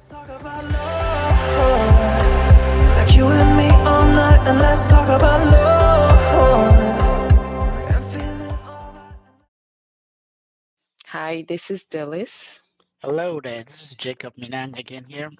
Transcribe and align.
Let's 0.00 0.12
talk 0.12 0.28
about 0.30 0.64
love. 0.64 1.76
Like 2.96 3.12
you 3.14 3.26
and 3.26 3.56
me 3.58 3.68
all 3.84 4.04
night, 4.04 4.40
and 4.48 4.58
let's 4.58 4.88
talk 4.88 5.08
about 5.08 5.44
love. 5.44 6.96
And 7.86 8.04
feeling 8.06 8.58
alright. 8.64 9.14
Hi, 11.08 11.44
this 11.46 11.70
is 11.70 11.84
Dillis. 11.84 12.72
Hello 13.02 13.40
there, 13.42 13.62
this 13.62 13.82
is 13.82 13.94
Jacob 13.94 14.32
Minang 14.36 14.78
again 14.78 15.04
here. 15.06 15.30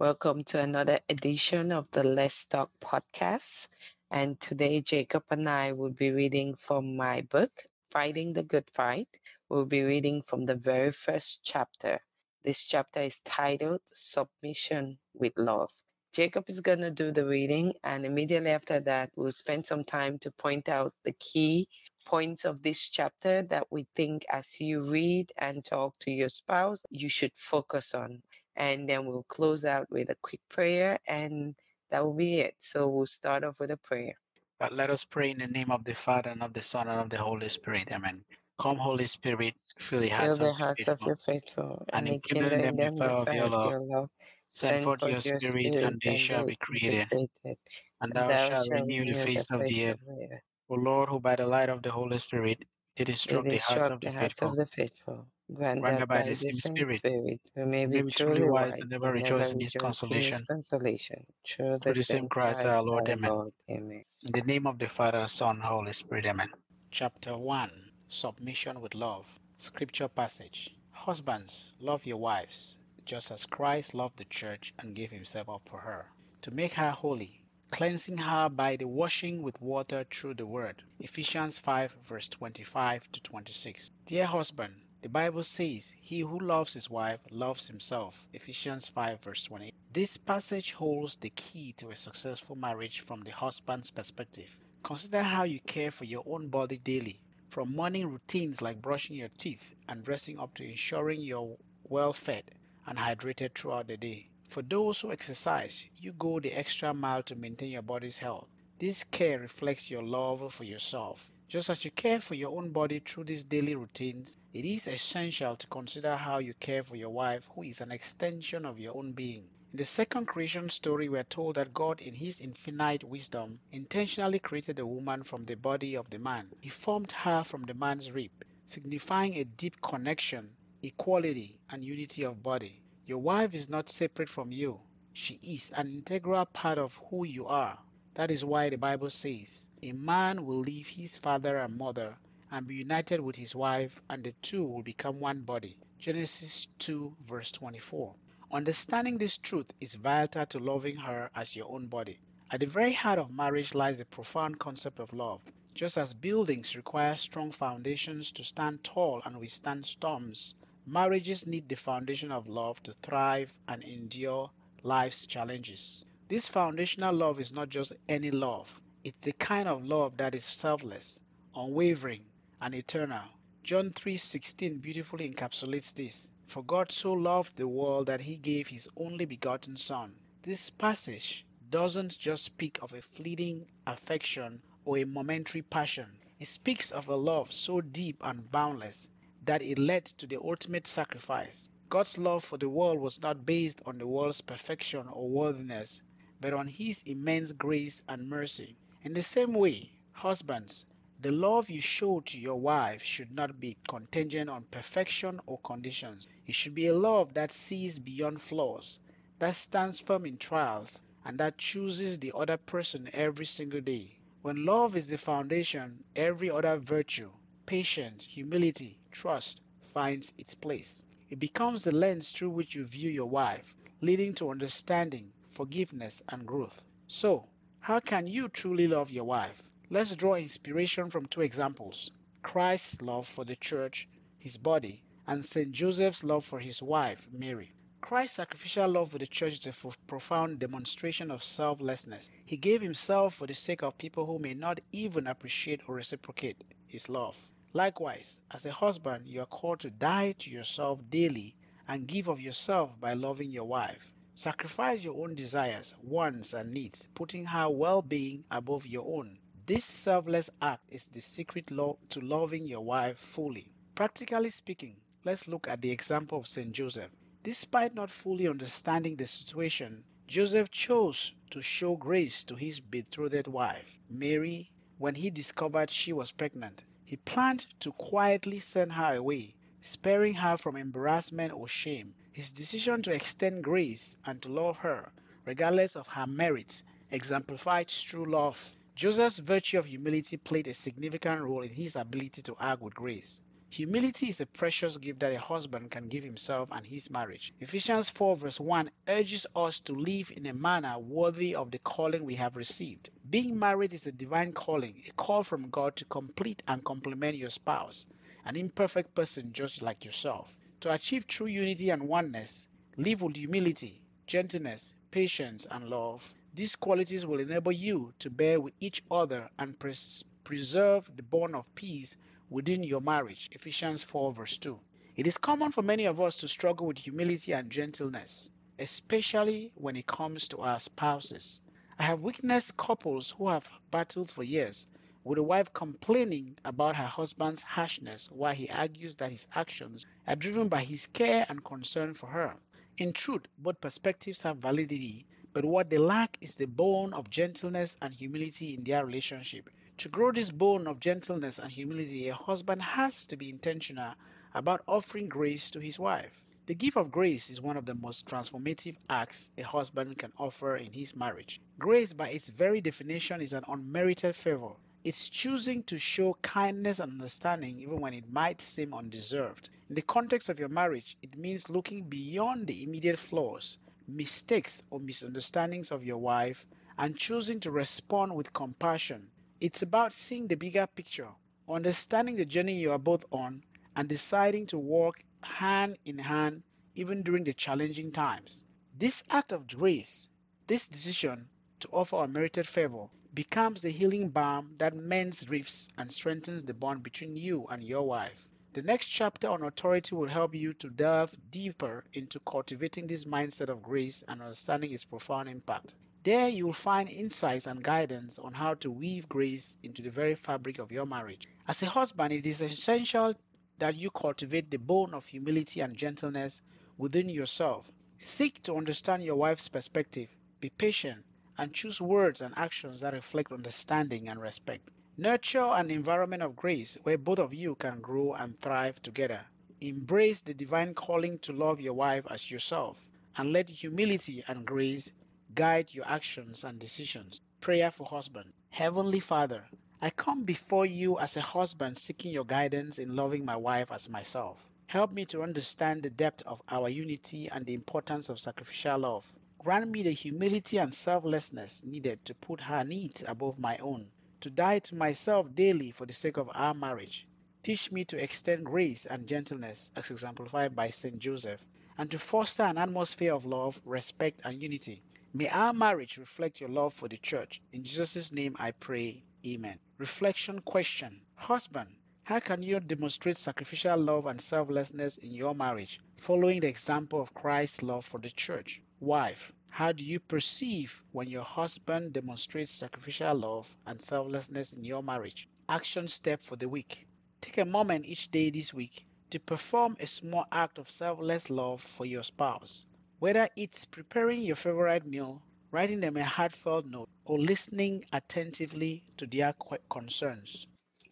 Welcome 0.00 0.42
to 0.50 0.58
another 0.58 0.98
edition 1.08 1.70
of 1.70 1.88
the 1.92 2.02
Let's 2.02 2.46
Talk 2.46 2.72
podcast. 2.80 3.68
And 4.10 4.40
today, 4.40 4.80
Jacob 4.80 5.22
and 5.30 5.48
I 5.48 5.70
will 5.70 5.92
be 5.92 6.10
reading 6.10 6.56
from 6.56 6.96
my 6.96 7.20
book, 7.30 7.50
Fighting 7.92 8.32
the 8.32 8.42
Good 8.42 8.68
Fight. 8.74 9.20
We'll 9.48 9.66
be 9.66 9.84
reading 9.84 10.22
from 10.22 10.46
the 10.46 10.56
very 10.56 10.90
first 10.90 11.44
chapter. 11.44 12.00
This 12.48 12.64
chapter 12.64 13.02
is 13.02 13.20
titled 13.26 13.82
Submission 13.84 14.96
with 15.12 15.38
Love. 15.38 15.70
Jacob 16.14 16.44
is 16.48 16.62
going 16.62 16.80
to 16.80 16.90
do 16.90 17.12
the 17.12 17.26
reading, 17.26 17.74
and 17.84 18.06
immediately 18.06 18.52
after 18.52 18.80
that, 18.80 19.10
we'll 19.16 19.32
spend 19.32 19.66
some 19.66 19.84
time 19.84 20.18
to 20.20 20.30
point 20.30 20.70
out 20.70 20.94
the 21.04 21.12
key 21.20 21.68
points 22.06 22.46
of 22.46 22.62
this 22.62 22.88
chapter 22.88 23.42
that 23.42 23.66
we 23.70 23.86
think 23.94 24.24
as 24.32 24.58
you 24.62 24.80
read 24.80 25.30
and 25.36 25.62
talk 25.62 25.94
to 25.98 26.10
your 26.10 26.30
spouse, 26.30 26.86
you 26.88 27.10
should 27.10 27.36
focus 27.36 27.94
on. 27.94 28.22
And 28.56 28.88
then 28.88 29.04
we'll 29.04 29.26
close 29.28 29.66
out 29.66 29.86
with 29.90 30.08
a 30.08 30.16
quick 30.22 30.40
prayer, 30.48 30.98
and 31.06 31.54
that 31.90 32.02
will 32.02 32.16
be 32.16 32.40
it. 32.40 32.54
So 32.60 32.88
we'll 32.88 33.04
start 33.04 33.44
off 33.44 33.60
with 33.60 33.72
a 33.72 33.76
prayer. 33.76 34.14
But 34.58 34.72
let 34.72 34.88
us 34.88 35.04
pray 35.04 35.32
in 35.32 35.38
the 35.38 35.48
name 35.48 35.70
of 35.70 35.84
the 35.84 35.94
Father 35.94 36.30
and 36.30 36.42
of 36.42 36.54
the 36.54 36.62
Son 36.62 36.88
and 36.88 36.98
of 36.98 37.10
the 37.10 37.18
Holy 37.18 37.50
Spirit. 37.50 37.92
Amen. 37.92 38.24
Come, 38.60 38.78
Holy 38.78 39.06
Spirit, 39.06 39.54
fill 39.78 40.00
the 40.00 40.08
hearts, 40.08 40.34
of, 40.34 40.40
the 40.40 40.52
hearts 40.52 40.88
of 40.88 41.00
your 41.02 41.16
faithful 41.16 41.84
and 41.92 42.06
and 42.06 42.08
enkindle 42.08 42.50
in 42.50 42.62
them 42.62 42.76
the 42.76 42.88
fire 42.98 43.10
of 43.10 43.32
your 43.32 43.46
of 43.46 43.52
love. 43.52 43.70
your 43.70 43.80
love. 43.80 44.10
Send 44.48 44.82
forth 44.82 45.02
your 45.04 45.20
Spirit, 45.20 45.74
and 45.82 46.00
they 46.04 46.16
shall 46.16 46.44
be 46.44 46.56
created, 46.56 47.08
created, 47.08 47.58
and 48.00 48.12
and 48.14 48.14
thou 48.14 48.28
thou 48.28 48.36
shalt 48.36 48.70
renew 48.70 49.04
the 49.04 49.14
face 49.14 49.50
of 49.52 49.64
the 49.64 49.90
earth. 49.90 50.00
the 50.06 50.28
earth. 50.32 50.42
O 50.70 50.74
Lord, 50.74 51.08
who 51.08 51.20
by 51.20 51.36
the 51.36 51.46
light 51.46 51.68
of 51.68 51.82
the 51.82 51.90
Holy 51.90 52.18
Spirit 52.18 52.58
did 52.96 53.08
instruct 53.08 53.48
the 53.50 53.58
hearts 53.58 53.90
of 53.90 54.00
the 54.00 54.10
hearts 54.10 54.40
faithful, 54.40 54.48
of 54.50 54.56
the 54.56 54.66
faithful. 54.66 55.26
Grant 55.54 55.84
that 55.84 56.08
by 56.08 56.22
the 56.22 56.36
same 56.36 56.52
Spirit 56.52 56.96
Spirit 56.96 57.40
we 57.56 57.64
may 57.64 57.86
be 57.86 58.02
be 58.02 58.10
truly 58.10 58.44
wise 58.44 58.74
and 58.80 58.90
never 58.90 59.12
rejoice 59.12 59.52
in 59.52 59.60
his 59.60 59.74
consolation. 59.74 60.38
consolation. 60.50 61.24
Through 61.46 61.78
the 61.94 61.94
same 61.94 62.28
Christ 62.28 62.66
our 62.66 62.82
Lord. 62.82 63.08
our 63.08 63.10
Amen. 63.10 63.30
Lord. 63.30 63.52
Amen. 63.70 64.02
In 64.26 64.32
the 64.32 64.42
name 64.42 64.66
of 64.66 64.78
the 64.78 64.88
Father, 64.88 65.26
Son, 65.28 65.60
Holy 65.60 65.92
Spirit. 65.92 66.26
Amen. 66.26 66.48
Chapter 66.90 67.36
1 67.36 67.70
Submission 68.10 68.80
with 68.80 68.94
Love. 68.94 69.38
Scripture 69.58 70.08
passage 70.08 70.74
Husbands, 70.90 71.74
love 71.78 72.06
your 72.06 72.16
wives, 72.16 72.78
just 73.04 73.30
as 73.30 73.44
Christ 73.44 73.92
loved 73.92 74.16
the 74.16 74.24
church 74.24 74.72
and 74.78 74.94
gave 74.96 75.10
himself 75.10 75.50
up 75.50 75.68
for 75.68 75.80
her, 75.80 76.10
to 76.40 76.50
make 76.50 76.72
her 76.72 76.90
holy, 76.90 77.42
cleansing 77.70 78.16
her 78.16 78.48
by 78.48 78.76
the 78.76 78.88
washing 78.88 79.42
with 79.42 79.60
water 79.60 80.06
through 80.10 80.32
the 80.34 80.46
word. 80.46 80.82
Ephesians 80.98 81.58
5, 81.58 81.92
verse 82.02 82.28
25 82.28 83.12
to 83.12 83.20
26. 83.20 83.90
Dear 84.06 84.24
husband, 84.24 84.72
the 85.02 85.10
Bible 85.10 85.42
says, 85.42 85.94
He 86.00 86.20
who 86.20 86.40
loves 86.40 86.72
his 86.72 86.88
wife 86.88 87.20
loves 87.30 87.68
himself. 87.68 88.26
Ephesians 88.32 88.88
5, 88.88 89.20
verse 89.20 89.42
20. 89.42 89.74
This 89.92 90.16
passage 90.16 90.72
holds 90.72 91.16
the 91.16 91.28
key 91.28 91.74
to 91.74 91.90
a 91.90 91.96
successful 91.96 92.56
marriage 92.56 93.00
from 93.00 93.20
the 93.20 93.32
husband's 93.32 93.90
perspective. 93.90 94.58
Consider 94.82 95.22
how 95.22 95.44
you 95.44 95.60
care 95.60 95.90
for 95.90 96.04
your 96.04 96.22
own 96.26 96.48
body 96.48 96.78
daily, 96.78 97.20
from 97.50 97.74
morning 97.74 98.06
routines 98.10 98.60
like 98.60 98.82
brushing 98.82 99.16
your 99.16 99.30
teeth 99.38 99.74
and 99.88 100.04
dressing 100.04 100.38
up 100.38 100.52
to 100.54 100.64
ensuring 100.64 101.20
you're 101.20 101.56
well 101.84 102.12
fed 102.12 102.44
and 102.86 102.98
hydrated 102.98 103.54
throughout 103.54 103.86
the 103.86 103.96
day. 103.96 104.28
For 104.48 104.62
those 104.62 105.00
who 105.00 105.12
exercise, 105.12 105.84
you 105.96 106.12
go 106.12 106.40
the 106.40 106.52
extra 106.52 106.94
mile 106.94 107.22
to 107.24 107.36
maintain 107.36 107.70
your 107.70 107.82
body's 107.82 108.18
health. 108.18 108.48
This 108.78 109.04
care 109.04 109.38
reflects 109.38 109.90
your 109.90 110.02
love 110.02 110.54
for 110.54 110.64
yourself. 110.64 111.32
Just 111.48 111.70
as 111.70 111.84
you 111.84 111.90
care 111.90 112.20
for 112.20 112.34
your 112.34 112.56
own 112.56 112.70
body 112.70 113.00
through 113.00 113.24
these 113.24 113.44
daily 113.44 113.74
routines, 113.74 114.36
it 114.52 114.64
is 114.64 114.86
essential 114.86 115.56
to 115.56 115.66
consider 115.66 116.16
how 116.16 116.38
you 116.38 116.54
care 116.54 116.82
for 116.82 116.96
your 116.96 117.10
wife, 117.10 117.48
who 117.54 117.62
is 117.62 117.80
an 117.80 117.90
extension 117.92 118.66
of 118.66 118.78
your 118.78 118.96
own 118.96 119.12
being. 119.12 119.48
In 119.70 119.76
the 119.76 119.84
second 119.84 120.24
creation 120.24 120.70
story, 120.70 121.10
we 121.10 121.18
are 121.18 121.24
told 121.24 121.56
that 121.56 121.74
God, 121.74 122.00
in 122.00 122.14
His 122.14 122.40
infinite 122.40 123.04
wisdom, 123.04 123.60
intentionally 123.70 124.38
created 124.38 124.78
a 124.78 124.86
woman 124.86 125.24
from 125.24 125.44
the 125.44 125.56
body 125.56 125.94
of 125.94 126.08
the 126.08 126.18
man. 126.18 126.48
He 126.58 126.70
formed 126.70 127.12
her 127.12 127.44
from 127.44 127.64
the 127.64 127.74
man's 127.74 128.10
rib, 128.10 128.30
signifying 128.64 129.34
a 129.36 129.44
deep 129.44 129.78
connection, 129.82 130.56
equality, 130.82 131.58
and 131.70 131.84
unity 131.84 132.22
of 132.22 132.42
body. 132.42 132.80
Your 133.04 133.18
wife 133.18 133.52
is 133.52 133.68
not 133.68 133.90
separate 133.90 134.30
from 134.30 134.52
you, 134.52 134.80
she 135.12 135.38
is 135.42 135.70
an 135.72 135.88
integral 135.88 136.46
part 136.46 136.78
of 136.78 136.98
who 137.10 137.26
you 137.26 137.46
are. 137.46 137.78
That 138.14 138.30
is 138.30 138.46
why 138.46 138.70
the 138.70 138.78
Bible 138.78 139.10
says, 139.10 139.68
A 139.82 139.92
man 139.92 140.46
will 140.46 140.60
leave 140.60 140.88
his 140.88 141.18
father 141.18 141.58
and 141.58 141.76
mother 141.76 142.16
and 142.50 142.66
be 142.66 142.76
united 142.76 143.20
with 143.20 143.36
his 143.36 143.54
wife, 143.54 144.00
and 144.08 144.24
the 144.24 144.32
two 144.40 144.64
will 144.64 144.82
become 144.82 145.20
one 145.20 145.42
body. 145.42 145.76
Genesis 145.98 146.68
2, 146.78 147.16
verse 147.20 147.50
24. 147.52 148.14
Understanding 148.50 149.18
this 149.18 149.36
truth 149.36 149.74
is 149.78 149.94
vital 149.96 150.46
to 150.46 150.58
loving 150.58 150.96
her 150.96 151.30
as 151.34 151.54
your 151.54 151.70
own 151.70 151.86
body. 151.86 152.18
At 152.50 152.60
the 152.60 152.66
very 152.66 152.94
heart 152.94 153.18
of 153.18 153.30
marriage 153.30 153.74
lies 153.74 153.98
the 153.98 154.06
profound 154.06 154.58
concept 154.58 155.00
of 155.00 155.12
love. 155.12 155.42
Just 155.74 155.98
as 155.98 156.14
buildings 156.14 156.74
require 156.74 157.14
strong 157.16 157.50
foundations 157.52 158.32
to 158.32 158.42
stand 158.42 158.82
tall 158.82 159.20
and 159.26 159.38
withstand 159.38 159.84
storms, 159.84 160.54
marriages 160.86 161.46
need 161.46 161.68
the 161.68 161.76
foundation 161.76 162.32
of 162.32 162.48
love 162.48 162.82
to 162.84 162.94
thrive 162.94 163.52
and 163.68 163.84
endure 163.84 164.50
life's 164.82 165.26
challenges. 165.26 166.06
This 166.28 166.48
foundational 166.48 167.14
love 167.14 167.40
is 167.40 167.52
not 167.52 167.68
just 167.68 167.92
any 168.08 168.30
love, 168.30 168.80
it's 169.04 169.18
the 169.26 169.32
kind 169.32 169.68
of 169.68 169.84
love 169.84 170.16
that 170.16 170.34
is 170.34 170.46
selfless, 170.46 171.20
unwavering, 171.54 172.24
and 172.62 172.74
eternal. 172.74 173.24
John 173.68 173.90
3:16 173.90 174.80
beautifully 174.80 175.30
encapsulates 175.30 175.92
this. 175.92 176.30
For 176.46 176.62
God 176.64 176.90
so 176.90 177.12
loved 177.12 177.56
the 177.56 177.68
world 177.68 178.06
that 178.06 178.22
he 178.22 178.38
gave 178.38 178.68
his 178.68 178.88
only 178.96 179.26
begotten 179.26 179.76
son. 179.76 180.16
This 180.40 180.70
passage 180.70 181.44
doesn't 181.68 182.18
just 182.18 182.44
speak 182.44 182.78
of 182.80 182.94
a 182.94 183.02
fleeting 183.02 183.68
affection 183.86 184.62
or 184.86 184.96
a 184.96 185.04
momentary 185.04 185.60
passion. 185.60 186.18
It 186.40 186.46
speaks 186.46 186.90
of 186.90 187.08
a 187.08 187.16
love 187.16 187.52
so 187.52 187.82
deep 187.82 188.22
and 188.24 188.50
boundless 188.50 189.10
that 189.44 189.60
it 189.60 189.78
led 189.78 190.06
to 190.16 190.26
the 190.26 190.40
ultimate 190.40 190.86
sacrifice. 190.86 191.68
God's 191.90 192.16
love 192.16 192.44
for 192.44 192.56
the 192.56 192.70
world 192.70 193.00
was 193.00 193.20
not 193.20 193.44
based 193.44 193.82
on 193.84 193.98
the 193.98 194.06
world's 194.06 194.40
perfection 194.40 195.06
or 195.08 195.28
worthiness, 195.28 196.00
but 196.40 196.54
on 196.54 196.68
his 196.68 197.02
immense 197.02 197.52
grace 197.52 198.02
and 198.08 198.30
mercy. 198.30 198.78
In 199.02 199.12
the 199.12 199.20
same 199.20 199.52
way, 199.52 199.92
husbands, 200.12 200.86
the 201.20 201.32
love 201.32 201.68
you 201.68 201.80
show 201.80 202.20
to 202.20 202.38
your 202.38 202.60
wife 202.60 203.02
should 203.02 203.32
not 203.32 203.58
be 203.58 203.76
contingent 203.88 204.48
on 204.48 204.64
perfection 204.70 205.40
or 205.46 205.58
conditions. 205.60 206.28
It 206.46 206.54
should 206.54 206.74
be 206.74 206.86
a 206.86 206.94
love 206.94 207.34
that 207.34 207.50
sees 207.50 207.98
beyond 207.98 208.40
flaws, 208.40 209.00
that 209.38 209.54
stands 209.56 210.00
firm 210.00 210.26
in 210.26 210.36
trials, 210.38 211.00
and 211.24 211.38
that 211.38 211.58
chooses 211.58 212.18
the 212.18 212.32
other 212.36 212.56
person 212.56 213.10
every 213.12 213.46
single 213.46 213.80
day. 213.80 214.18
When 214.42 214.64
love 214.64 214.96
is 214.96 215.08
the 215.08 215.18
foundation, 215.18 216.04
every 216.14 216.50
other 216.50 216.76
virtue, 216.78 217.30
patience, 217.66 218.24
humility, 218.24 218.98
trust, 219.10 219.60
finds 219.82 220.34
its 220.38 220.54
place. 220.54 221.04
It 221.30 221.40
becomes 221.40 221.84
the 221.84 221.92
lens 221.92 222.32
through 222.32 222.50
which 222.50 222.74
you 222.76 222.84
view 222.84 223.10
your 223.10 223.28
wife, 223.28 223.74
leading 224.00 224.34
to 224.34 224.50
understanding, 224.50 225.32
forgiveness, 225.48 226.22
and 226.28 226.46
growth. 226.46 226.84
So, 227.08 227.48
how 227.80 227.98
can 228.00 228.26
you 228.28 228.48
truly 228.48 228.86
love 228.86 229.10
your 229.10 229.24
wife? 229.24 229.68
Let's 229.90 230.14
draw 230.14 230.34
inspiration 230.34 231.08
from 231.08 231.24
two 231.24 231.40
examples 231.40 232.10
Christ's 232.42 233.00
love 233.00 233.26
for 233.26 233.46
the 233.46 233.56
church, 233.56 234.06
his 234.38 234.58
body, 234.58 235.02
and 235.26 235.42
St. 235.42 235.72
Joseph's 235.72 236.22
love 236.22 236.44
for 236.44 236.60
his 236.60 236.82
wife, 236.82 237.26
Mary. 237.32 237.72
Christ's 238.02 238.36
sacrificial 238.36 238.86
love 238.86 239.12
for 239.12 239.18
the 239.18 239.26
church 239.26 239.66
is 239.66 239.84
a 239.84 239.90
profound 240.06 240.58
demonstration 240.58 241.30
of 241.30 241.42
selflessness. 241.42 242.30
He 242.44 242.58
gave 242.58 242.82
himself 242.82 243.36
for 243.36 243.46
the 243.46 243.54
sake 243.54 243.82
of 243.82 243.96
people 243.96 244.26
who 244.26 244.38
may 244.38 244.52
not 244.52 244.78
even 244.92 245.26
appreciate 245.26 245.80
or 245.88 245.94
reciprocate 245.94 246.62
his 246.86 247.08
love. 247.08 247.50
Likewise, 247.72 248.42
as 248.50 248.66
a 248.66 248.72
husband, 248.72 249.26
you 249.26 249.40
are 249.40 249.46
called 249.46 249.80
to 249.80 249.90
die 249.90 250.32
to 250.32 250.50
yourself 250.50 251.00
daily 251.08 251.56
and 251.86 252.06
give 252.06 252.28
of 252.28 252.42
yourself 252.42 252.90
by 253.00 253.14
loving 253.14 253.50
your 253.50 253.64
wife. 253.64 254.12
Sacrifice 254.34 255.02
your 255.02 255.24
own 255.24 255.34
desires, 255.34 255.94
wants, 256.02 256.52
and 256.52 256.74
needs, 256.74 257.08
putting 257.14 257.46
her 257.46 257.70
well 257.70 258.02
being 258.02 258.44
above 258.50 258.84
your 258.86 259.06
own. 259.18 259.38
This 259.68 259.84
selfless 259.84 260.48
act 260.62 260.84
is 260.88 261.08
the 261.08 261.20
secret 261.20 261.70
law 261.70 261.98
to 262.08 262.22
loving 262.22 262.66
your 262.66 262.80
wife 262.80 263.18
fully. 263.18 263.70
Practically 263.94 264.48
speaking, 264.48 264.96
let's 265.24 265.46
look 265.46 265.68
at 265.68 265.82
the 265.82 265.90
example 265.90 266.38
of 266.38 266.46
St. 266.46 266.72
Joseph. 266.72 267.10
Despite 267.42 267.94
not 267.94 268.08
fully 268.08 268.48
understanding 268.48 269.16
the 269.16 269.26
situation, 269.26 270.04
Joseph 270.26 270.70
chose 270.70 271.34
to 271.50 271.60
show 271.60 271.96
grace 271.96 272.44
to 272.44 272.54
his 272.54 272.80
betrothed 272.80 273.46
wife, 273.46 274.00
Mary, 274.08 274.72
when 274.96 275.14
he 275.14 275.28
discovered 275.28 275.90
she 275.90 276.14
was 276.14 276.32
pregnant. 276.32 276.84
He 277.04 277.18
planned 277.18 277.66
to 277.80 277.92
quietly 277.92 278.60
send 278.60 278.92
her 278.92 279.16
away, 279.16 279.54
sparing 279.82 280.32
her 280.32 280.56
from 280.56 280.76
embarrassment 280.76 281.52
or 281.52 281.68
shame. 281.68 282.14
His 282.32 282.52
decision 282.52 283.02
to 283.02 283.14
extend 283.14 283.64
grace 283.64 284.16
and 284.24 284.40
to 284.40 284.48
love 284.48 284.78
her, 284.78 285.12
regardless 285.44 285.94
of 285.94 286.06
her 286.06 286.26
merits, 286.26 286.84
exemplified 287.10 287.88
true 287.88 288.24
love. 288.24 288.77
Joseph's 288.98 289.38
virtue 289.38 289.78
of 289.78 289.84
humility 289.84 290.36
played 290.36 290.66
a 290.66 290.74
significant 290.74 291.40
role 291.40 291.62
in 291.62 291.70
his 291.70 291.94
ability 291.94 292.42
to 292.42 292.56
act 292.58 292.82
with 292.82 292.96
grace. 292.96 293.44
Humility 293.70 294.28
is 294.28 294.40
a 294.40 294.46
precious 294.46 294.96
gift 294.96 295.20
that 295.20 295.32
a 295.32 295.38
husband 295.38 295.92
can 295.92 296.08
give 296.08 296.24
himself 296.24 296.68
and 296.72 296.84
his 296.84 297.08
marriage. 297.08 297.54
Ephesians 297.60 298.10
4 298.10 298.34
verse 298.34 298.58
1 298.58 298.90
urges 299.06 299.46
us 299.54 299.78
to 299.78 299.92
live 299.92 300.32
in 300.36 300.46
a 300.46 300.52
manner 300.52 300.98
worthy 300.98 301.54
of 301.54 301.70
the 301.70 301.78
calling 301.78 302.26
we 302.26 302.34
have 302.34 302.56
received. 302.56 303.08
Being 303.30 303.56
married 303.56 303.94
is 303.94 304.08
a 304.08 304.10
divine 304.10 304.52
calling, 304.52 305.00
a 305.08 305.12
call 305.12 305.44
from 305.44 305.70
God 305.70 305.94
to 305.94 306.04
complete 306.06 306.64
and 306.66 306.82
complement 306.82 307.36
your 307.36 307.50
spouse, 307.50 308.04
an 308.46 308.56
imperfect 308.56 309.14
person 309.14 309.52
just 309.52 309.80
like 309.80 310.04
yourself. 310.04 310.58
To 310.80 310.92
achieve 310.92 311.28
true 311.28 311.46
unity 311.46 311.90
and 311.90 312.08
oneness, 312.08 312.66
live 312.96 313.22
with 313.22 313.36
humility, 313.36 314.02
gentleness, 314.26 314.96
patience, 315.10 315.66
and 315.70 315.88
love. 315.88 316.34
These 316.54 316.76
qualities 316.76 317.26
will 317.26 317.40
enable 317.40 317.72
you 317.72 318.12
to 318.18 318.30
bear 318.30 318.60
with 318.60 318.74
each 318.80 319.02
other 319.10 319.48
and 319.58 319.78
pres- 319.78 320.24
preserve 320.44 321.10
the 321.16 321.22
bond 321.22 321.54
of 321.54 321.74
peace 321.74 322.16
within 322.50 322.82
your 322.82 323.00
marriage. 323.00 323.48
Ephesians 323.52 324.02
4, 324.02 324.32
verse 324.32 324.56
2. 324.58 324.78
It 325.16 325.26
is 325.26 325.36
common 325.36 325.72
for 325.72 325.82
many 325.82 326.04
of 326.04 326.20
us 326.20 326.36
to 326.38 326.48
struggle 326.48 326.86
with 326.86 326.98
humility 326.98 327.52
and 327.52 327.70
gentleness, 327.70 328.50
especially 328.78 329.72
when 329.74 329.96
it 329.96 330.06
comes 330.06 330.48
to 330.48 330.58
our 330.58 330.80
spouses. 330.80 331.60
I 331.98 332.04
have 332.04 332.20
witnessed 332.20 332.76
couples 332.76 333.32
who 333.32 333.48
have 333.48 333.70
battled 333.90 334.30
for 334.30 334.44
years 334.44 334.86
with 335.24 335.38
a 335.38 335.42
wife 335.42 335.72
complaining 335.72 336.56
about 336.64 336.96
her 336.96 337.06
husband's 337.06 337.62
harshness 337.62 338.30
while 338.30 338.54
he 338.54 338.70
argues 338.70 339.16
that 339.16 339.32
his 339.32 339.48
actions 339.54 340.06
are 340.26 340.36
driven 340.36 340.68
by 340.68 340.82
his 340.82 341.06
care 341.06 341.44
and 341.48 341.64
concern 341.64 342.14
for 342.14 342.28
her. 342.28 342.54
In 342.98 343.12
truth, 343.12 343.42
both 343.56 343.80
perspectives 343.80 344.42
have 344.42 344.58
validity, 344.58 345.24
but 345.52 345.64
what 345.64 345.88
they 345.88 345.98
lack 345.98 346.36
is 346.40 346.56
the 346.56 346.66
bone 346.66 347.14
of 347.14 347.30
gentleness 347.30 347.96
and 348.02 348.12
humility 348.12 348.74
in 348.74 348.82
their 348.82 349.06
relationship. 349.06 349.70
To 349.98 350.08
grow 350.08 350.32
this 350.32 350.50
bone 350.50 350.88
of 350.88 350.98
gentleness 350.98 351.60
and 351.60 351.70
humility, 351.70 352.28
a 352.28 352.34
husband 352.34 352.82
has 352.82 353.28
to 353.28 353.36
be 353.36 353.50
intentional 353.50 354.14
about 354.52 354.82
offering 354.88 355.28
grace 355.28 355.70
to 355.70 355.78
his 355.78 356.00
wife. 356.00 356.44
The 356.66 356.74
gift 356.74 356.96
of 356.96 357.12
grace 357.12 357.50
is 357.50 357.62
one 357.62 357.76
of 357.76 357.86
the 357.86 357.94
most 357.94 358.26
transformative 358.26 358.96
acts 359.08 359.52
a 359.56 359.62
husband 359.62 360.18
can 360.18 360.32
offer 360.36 360.76
in 360.76 360.90
his 360.92 361.14
marriage. 361.14 361.60
Grace, 361.78 362.12
by 362.12 362.30
its 362.30 362.48
very 362.48 362.80
definition, 362.80 363.40
is 363.40 363.52
an 363.52 363.62
unmerited 363.68 364.34
favor. 364.34 364.74
It's 365.08 365.30
choosing 365.30 365.84
to 365.84 365.98
show 365.98 366.34
kindness 366.42 366.98
and 366.98 367.12
understanding 367.12 367.78
even 367.78 367.98
when 367.98 368.12
it 368.12 368.30
might 368.30 368.60
seem 368.60 368.92
undeserved. 368.92 369.70
In 369.88 369.94
the 369.94 370.02
context 370.02 370.50
of 370.50 370.58
your 370.58 370.68
marriage, 370.68 371.16
it 371.22 371.38
means 371.38 371.70
looking 371.70 372.10
beyond 372.10 372.66
the 372.66 372.84
immediate 372.84 373.18
flaws, 373.18 373.78
mistakes, 374.06 374.86
or 374.90 375.00
misunderstandings 375.00 375.90
of 375.92 376.04
your 376.04 376.18
wife 376.18 376.66
and 376.98 377.16
choosing 377.16 377.58
to 377.60 377.70
respond 377.70 378.36
with 378.36 378.52
compassion. 378.52 379.30
It's 379.62 379.80
about 379.80 380.12
seeing 380.12 380.46
the 380.46 380.56
bigger 380.56 380.86
picture, 380.86 381.30
understanding 381.66 382.36
the 382.36 382.44
journey 382.44 382.74
you 382.78 382.92
are 382.92 382.98
both 382.98 383.24
on, 383.32 383.64
and 383.96 384.10
deciding 384.10 384.66
to 384.66 384.78
walk 384.78 385.24
hand 385.42 385.96
in 386.04 386.18
hand 386.18 386.64
even 386.96 387.22
during 387.22 387.44
the 387.44 387.54
challenging 387.54 388.12
times. 388.12 388.66
This 388.94 389.24
act 389.30 389.52
of 389.52 389.68
grace, 389.68 390.28
this 390.66 390.86
decision 390.86 391.48
to 391.80 391.88
offer 391.92 392.22
unmerited 392.22 392.68
favor, 392.68 393.08
becomes 393.38 393.82
the 393.82 393.90
healing 393.90 394.28
balm 394.28 394.74
that 394.78 394.96
mends 394.96 395.48
rifts 395.48 395.90
and 395.96 396.10
strengthens 396.10 396.64
the 396.64 396.74
bond 396.74 397.04
between 397.04 397.36
you 397.36 397.64
and 397.70 397.84
your 397.84 398.02
wife. 398.02 398.48
The 398.72 398.82
next 398.82 399.06
chapter 399.06 399.46
on 399.46 399.62
authority 399.62 400.16
will 400.16 400.26
help 400.26 400.56
you 400.56 400.72
to 400.72 400.90
delve 400.90 401.36
deeper 401.52 402.02
into 402.14 402.40
cultivating 402.40 403.06
this 403.06 403.26
mindset 403.26 403.68
of 403.68 403.80
grace 403.80 404.24
and 404.26 404.42
understanding 404.42 404.92
its 404.92 405.04
profound 405.04 405.48
impact. 405.48 405.94
There 406.24 406.48
you 406.48 406.66
will 406.66 406.72
find 406.72 407.08
insights 407.08 407.68
and 407.68 407.80
guidance 407.80 408.40
on 408.40 408.54
how 408.54 408.74
to 408.74 408.90
weave 408.90 409.28
grace 409.28 409.76
into 409.84 410.02
the 410.02 410.10
very 410.10 410.34
fabric 410.34 410.80
of 410.80 410.90
your 410.90 411.06
marriage. 411.06 411.46
As 411.68 411.80
a 411.84 411.86
husband, 411.88 412.32
it 412.32 412.44
is 412.44 412.60
essential 412.60 413.36
that 413.78 413.94
you 413.94 414.10
cultivate 414.10 414.68
the 414.68 414.78
bone 414.78 415.14
of 415.14 415.26
humility 415.26 415.78
and 415.78 415.96
gentleness 415.96 416.62
within 416.96 417.28
yourself. 417.28 417.88
Seek 418.18 418.60
to 418.62 418.74
understand 418.74 419.22
your 419.22 419.36
wife's 419.36 419.68
perspective, 419.68 420.34
be 420.58 420.70
patient, 420.70 421.24
and 421.58 421.74
choose 421.74 422.00
words 422.00 422.40
and 422.40 422.56
actions 422.56 423.00
that 423.00 423.12
reflect 423.12 423.52
understanding 423.52 424.28
and 424.28 424.40
respect. 424.40 424.88
Nurture 425.16 425.74
an 425.74 425.90
environment 425.90 426.42
of 426.42 426.54
grace 426.54 426.96
where 427.02 427.18
both 427.18 427.40
of 427.40 427.52
you 427.52 427.74
can 427.74 428.00
grow 428.00 428.32
and 428.34 428.58
thrive 428.60 429.02
together. 429.02 429.44
Embrace 429.80 430.40
the 430.40 430.54
divine 430.54 430.94
calling 430.94 431.38
to 431.40 431.52
love 431.52 431.80
your 431.80 431.94
wife 431.94 432.24
as 432.30 432.50
yourself 432.50 433.10
and 433.36 433.52
let 433.52 433.68
humility 433.68 434.42
and 434.46 434.64
grace 434.64 435.12
guide 435.54 435.92
your 435.92 436.06
actions 436.06 436.64
and 436.64 436.78
decisions. 436.78 437.40
Prayer 437.60 437.90
for 437.90 438.06
husband. 438.06 438.52
Heavenly 438.70 439.20
Father, 439.20 439.64
I 440.00 440.10
come 440.10 440.44
before 440.44 440.86
you 440.86 441.18
as 441.18 441.36
a 441.36 441.40
husband 441.40 441.98
seeking 441.98 442.32
your 442.32 442.44
guidance 442.44 443.00
in 443.00 443.16
loving 443.16 443.44
my 443.44 443.56
wife 443.56 443.90
as 443.90 444.08
myself. 444.08 444.70
Help 444.86 445.10
me 445.10 445.24
to 445.26 445.42
understand 445.42 446.02
the 446.02 446.10
depth 446.10 446.42
of 446.46 446.62
our 446.68 446.88
unity 446.88 447.48
and 447.50 447.66
the 447.66 447.74
importance 447.74 448.28
of 448.28 448.38
sacrificial 448.38 448.98
love. 449.00 449.34
Grant 449.60 449.90
me 449.90 450.04
the 450.04 450.12
humility 450.12 450.78
and 450.78 450.94
selflessness 450.94 451.84
needed 451.84 452.24
to 452.24 452.32
put 452.32 452.60
her 452.60 452.84
needs 452.84 453.24
above 453.26 453.58
my 453.58 453.76
own, 453.78 454.08
to 454.40 454.48
die 454.50 454.78
to 454.78 454.94
myself 454.94 455.52
daily 455.52 455.90
for 455.90 456.06
the 456.06 456.12
sake 456.12 456.36
of 456.36 456.48
our 456.54 456.72
marriage. 456.72 457.26
Teach 457.64 457.90
me 457.90 458.04
to 458.04 458.22
extend 458.22 458.64
grace 458.64 459.04
and 459.04 459.26
gentleness 459.26 459.90
as 459.96 460.12
exemplified 460.12 460.76
by 460.76 460.90
St. 460.90 461.18
Joseph, 461.18 461.66
and 461.98 462.08
to 462.08 462.20
foster 462.20 462.62
an 462.62 462.78
atmosphere 462.78 463.34
of 463.34 463.44
love, 463.44 463.80
respect, 463.84 464.40
and 464.44 464.62
unity. 464.62 465.02
May 465.34 465.48
our 465.48 465.72
marriage 465.72 466.18
reflect 466.18 466.60
your 466.60 466.70
love 466.70 466.94
for 466.94 467.08
the 467.08 467.18
church. 467.18 467.60
In 467.72 467.82
Jesus' 467.82 468.30
name 468.30 468.54
I 468.60 468.70
pray. 468.70 469.24
Amen. 469.44 469.80
Reflection 469.98 470.60
question 470.60 471.20
Husband, 471.34 471.88
how 472.22 472.38
can 472.38 472.62
you 472.62 472.78
demonstrate 472.78 473.38
sacrificial 473.38 473.98
love 473.98 474.26
and 474.26 474.40
selflessness 474.40 475.18
in 475.18 475.32
your 475.32 475.54
marriage, 475.56 475.98
following 476.16 476.60
the 476.60 476.68
example 476.68 477.20
of 477.20 477.34
Christ's 477.34 477.82
love 477.82 478.04
for 478.04 478.20
the 478.20 478.30
church? 478.30 478.80
Wife, 479.00 479.52
how 479.70 479.92
do 479.92 480.04
you 480.04 480.18
perceive 480.18 481.04
when 481.12 481.28
your 481.28 481.44
husband 481.44 482.12
demonstrates 482.12 482.72
sacrificial 482.72 483.34
love 483.36 483.76
and 483.86 484.00
selflessness 484.02 484.72
in 484.72 484.84
your 484.84 485.04
marriage? 485.04 485.48
Action 485.68 486.08
step 486.08 486.42
for 486.42 486.56
the 486.56 486.68
week. 486.68 487.06
Take 487.40 487.58
a 487.58 487.64
moment 487.64 488.06
each 488.06 488.30
day 488.32 488.50
this 488.50 488.74
week 488.74 489.06
to 489.30 489.38
perform 489.38 489.96
a 490.00 490.06
small 490.06 490.46
act 490.50 490.78
of 490.78 490.90
selfless 490.90 491.48
love 491.48 491.80
for 491.80 492.06
your 492.06 492.24
spouse. 492.24 492.86
Whether 493.20 493.48
it's 493.56 493.84
preparing 493.84 494.40
your 494.40 494.56
favorite 494.56 495.06
meal, 495.06 495.42
writing 495.70 496.00
them 496.00 496.16
a 496.16 496.24
heartfelt 496.24 496.86
note, 496.86 497.08
or 497.24 497.38
listening 497.38 498.02
attentively 498.12 499.04
to 499.16 499.26
their 499.26 499.54
concerns. 499.90 500.66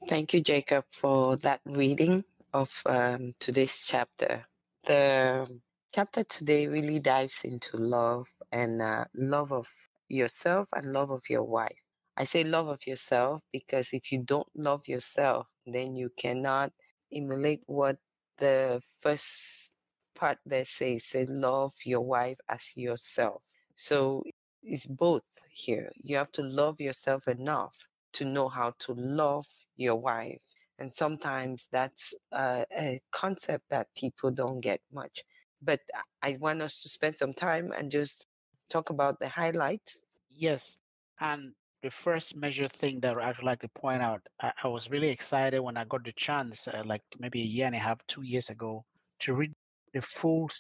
Thank 0.08 0.34
you, 0.34 0.40
Jacob, 0.40 0.86
for 0.90 1.36
that 1.36 1.60
reading 1.64 2.24
of 2.52 2.82
um, 2.86 3.34
today's 3.38 3.84
chapter. 3.86 4.44
The 4.84 5.60
chapter 5.92 6.22
today 6.22 6.66
really 6.66 6.98
dives 7.00 7.42
into 7.44 7.76
love 7.76 8.28
and 8.52 8.82
uh, 8.82 9.04
love 9.14 9.52
of 9.52 9.66
yourself 10.08 10.68
and 10.72 10.92
love 10.92 11.10
of 11.10 11.22
your 11.30 11.44
wife. 11.44 11.84
I 12.16 12.24
say 12.24 12.44
love 12.44 12.68
of 12.68 12.86
yourself 12.86 13.42
because 13.52 13.92
if 13.92 14.12
you 14.12 14.22
don't 14.22 14.48
love 14.54 14.86
yourself, 14.88 15.46
then 15.66 15.96
you 15.96 16.10
cannot 16.16 16.72
emulate 17.12 17.62
what 17.66 17.98
the 18.38 18.82
first 19.00 19.74
part 20.14 20.38
there 20.46 20.64
says, 20.64 21.04
say 21.04 21.26
love 21.26 21.72
your 21.84 22.02
wife 22.02 22.38
as 22.48 22.76
yourself. 22.76 23.42
So 23.74 24.22
it's 24.62 24.86
both 24.86 25.24
here. 25.50 25.90
You 26.02 26.16
have 26.16 26.32
to 26.32 26.42
love 26.42 26.80
yourself 26.80 27.28
enough 27.28 27.76
to 28.14 28.24
know 28.24 28.48
how 28.48 28.72
to 28.80 28.92
love 28.94 29.46
your 29.76 29.96
wife. 29.96 30.42
And 30.78 30.90
sometimes 30.92 31.68
that's 31.70 32.14
uh, 32.32 32.64
a 32.76 33.00
concept 33.12 33.70
that 33.70 33.88
people 33.96 34.30
don't 34.30 34.60
get 34.62 34.80
much. 34.92 35.24
But 35.62 35.80
I 36.22 36.36
want 36.40 36.62
us 36.62 36.82
to 36.82 36.88
spend 36.88 37.14
some 37.14 37.32
time 37.32 37.72
and 37.72 37.90
just 37.90 38.26
talk 38.68 38.90
about 38.90 39.18
the 39.18 39.28
highlights. 39.28 40.02
Yes. 40.30 40.80
And 41.20 41.52
the 41.82 41.90
first 41.90 42.36
major 42.36 42.68
thing 42.68 43.00
that 43.00 43.16
I'd 43.16 43.42
like 43.42 43.60
to 43.60 43.68
point 43.68 44.02
out, 44.02 44.20
I, 44.40 44.52
I 44.64 44.68
was 44.68 44.90
really 44.90 45.08
excited 45.08 45.60
when 45.60 45.76
I 45.76 45.84
got 45.84 46.04
the 46.04 46.12
chance, 46.12 46.68
uh, 46.68 46.82
like 46.84 47.02
maybe 47.18 47.40
a 47.42 47.44
year 47.44 47.66
and 47.66 47.74
a 47.74 47.78
half, 47.78 48.04
two 48.06 48.22
years 48.22 48.50
ago, 48.50 48.84
to 49.20 49.34
read 49.34 49.52
the 49.94 50.02
full 50.02 50.50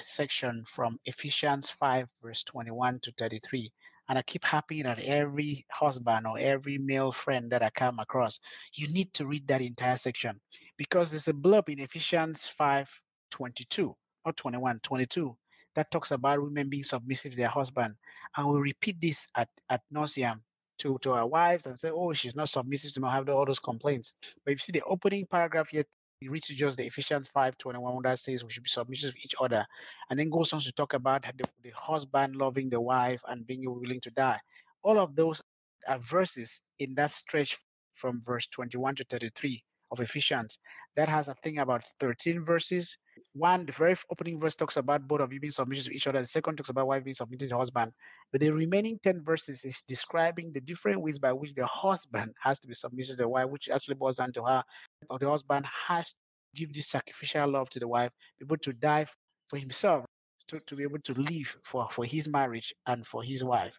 section 0.00 0.64
from 0.66 0.96
Ephesians 1.04 1.70
5, 1.70 2.08
verse 2.22 2.42
21 2.44 3.00
to 3.02 3.12
33. 3.18 3.70
And 4.08 4.18
I 4.18 4.22
keep 4.22 4.44
happy 4.44 4.82
that 4.82 5.04
every 5.04 5.64
husband 5.70 6.26
or 6.26 6.38
every 6.38 6.78
male 6.78 7.12
friend 7.12 7.50
that 7.52 7.62
I 7.62 7.70
come 7.70 8.00
across, 8.00 8.40
you 8.74 8.92
need 8.92 9.12
to 9.14 9.26
read 9.26 9.46
that 9.46 9.62
entire 9.62 9.96
section 9.96 10.40
because 10.76 11.12
there's 11.12 11.28
a 11.28 11.32
blurb 11.32 11.68
in 11.68 11.78
Ephesians 11.78 12.48
5, 12.48 12.90
22 13.30 13.94
or 14.24 14.32
21, 14.32 14.80
22 14.82 15.36
that 15.76 15.90
talks 15.90 16.10
about 16.10 16.42
women 16.42 16.68
being 16.68 16.82
submissive 16.82 17.32
to 17.32 17.36
their 17.38 17.48
husband. 17.48 17.94
And 18.36 18.48
we 18.48 18.60
repeat 18.60 19.00
this 19.00 19.28
at, 19.36 19.48
at 19.70 19.82
nauseam 19.90 20.34
to, 20.78 20.98
to 21.02 21.12
our 21.12 21.26
wives 21.26 21.66
and 21.66 21.78
say, 21.78 21.90
oh, 21.90 22.12
she's 22.12 22.34
not 22.34 22.48
submissive 22.48 22.92
to 22.94 23.00
me, 23.00 23.08
I 23.08 23.14
have 23.14 23.28
all 23.28 23.46
those 23.46 23.58
complaints. 23.58 24.12
But 24.44 24.52
if 24.52 24.54
you 24.54 24.72
see 24.72 24.78
the 24.78 24.84
opening 24.84 25.26
paragraph 25.30 25.68
here 25.68 25.84
it 26.20 26.30
reads 26.30 26.48
just 26.48 26.76
the 26.76 26.84
Ephesians 26.84 27.28
5 27.28 27.56
21 27.56 28.02
that 28.02 28.18
says 28.18 28.44
we 28.44 28.50
should 28.50 28.62
be 28.62 28.68
submissive 28.68 29.14
to 29.14 29.20
each 29.24 29.34
other, 29.40 29.64
and 30.10 30.18
then 30.18 30.28
goes 30.28 30.52
on 30.52 30.60
to 30.60 30.72
talk 30.72 30.92
about 30.92 31.22
the, 31.22 31.32
the 31.62 31.70
husband 31.74 32.36
loving 32.36 32.68
the 32.68 32.80
wife 32.80 33.22
and 33.28 33.46
being 33.46 33.64
willing 33.64 34.00
to 34.02 34.10
die. 34.10 34.38
All 34.82 34.98
of 34.98 35.16
those 35.16 35.40
are 35.88 35.98
verses 35.98 36.60
in 36.78 36.94
that 36.96 37.10
stretch 37.10 37.56
from 37.94 38.20
verse 38.22 38.46
21 38.48 38.96
to 38.96 39.04
33 39.04 39.62
of 39.92 40.00
Ephesians. 40.00 40.58
That 40.96 41.08
has 41.08 41.28
a 41.28 41.34
thing 41.34 41.58
about 41.58 41.84
13 42.00 42.44
verses. 42.44 42.98
One, 43.34 43.64
the 43.64 43.72
very 43.72 43.94
opening 44.10 44.40
verse 44.40 44.56
talks 44.56 44.76
about 44.76 45.06
both 45.06 45.20
of 45.20 45.32
you 45.32 45.38
being 45.38 45.52
submitted 45.52 45.84
to 45.84 45.94
each 45.94 46.08
other. 46.08 46.20
The 46.20 46.26
second 46.26 46.56
talks 46.56 46.68
about 46.68 46.88
wife 46.88 47.04
being 47.04 47.14
submitted 47.14 47.48
to 47.50 47.56
husband. 47.56 47.92
But 48.32 48.40
the 48.40 48.50
remaining 48.50 48.98
10 49.02 49.22
verses 49.22 49.64
is 49.64 49.82
describing 49.86 50.52
the 50.52 50.60
different 50.60 51.00
ways 51.00 51.18
by 51.20 51.32
which 51.32 51.54
the 51.54 51.66
husband 51.66 52.32
has 52.42 52.58
to 52.60 52.68
be 52.68 52.74
submitted 52.74 53.12
to 53.12 53.16
the 53.16 53.28
wife, 53.28 53.48
which 53.48 53.68
actually 53.68 53.94
boils 53.94 54.16
down 54.16 54.32
to 54.32 54.42
her. 54.44 54.64
Or 55.08 55.18
the 55.18 55.30
husband 55.30 55.66
has 55.66 56.12
to 56.12 56.18
give 56.56 56.74
this 56.74 56.88
sacrificial 56.88 57.48
love 57.48 57.70
to 57.70 57.78
the 57.78 57.86
wife, 57.86 58.10
be 58.40 58.46
able 58.46 58.56
to 58.58 58.72
die 58.72 59.06
for 59.46 59.58
himself, 59.58 60.04
to, 60.48 60.58
to 60.58 60.74
be 60.74 60.82
able 60.82 60.98
to 61.04 61.14
live 61.14 61.56
for, 61.64 61.88
for 61.90 62.04
his 62.04 62.32
marriage 62.32 62.74
and 62.86 63.06
for 63.06 63.22
his 63.22 63.44
wife. 63.44 63.78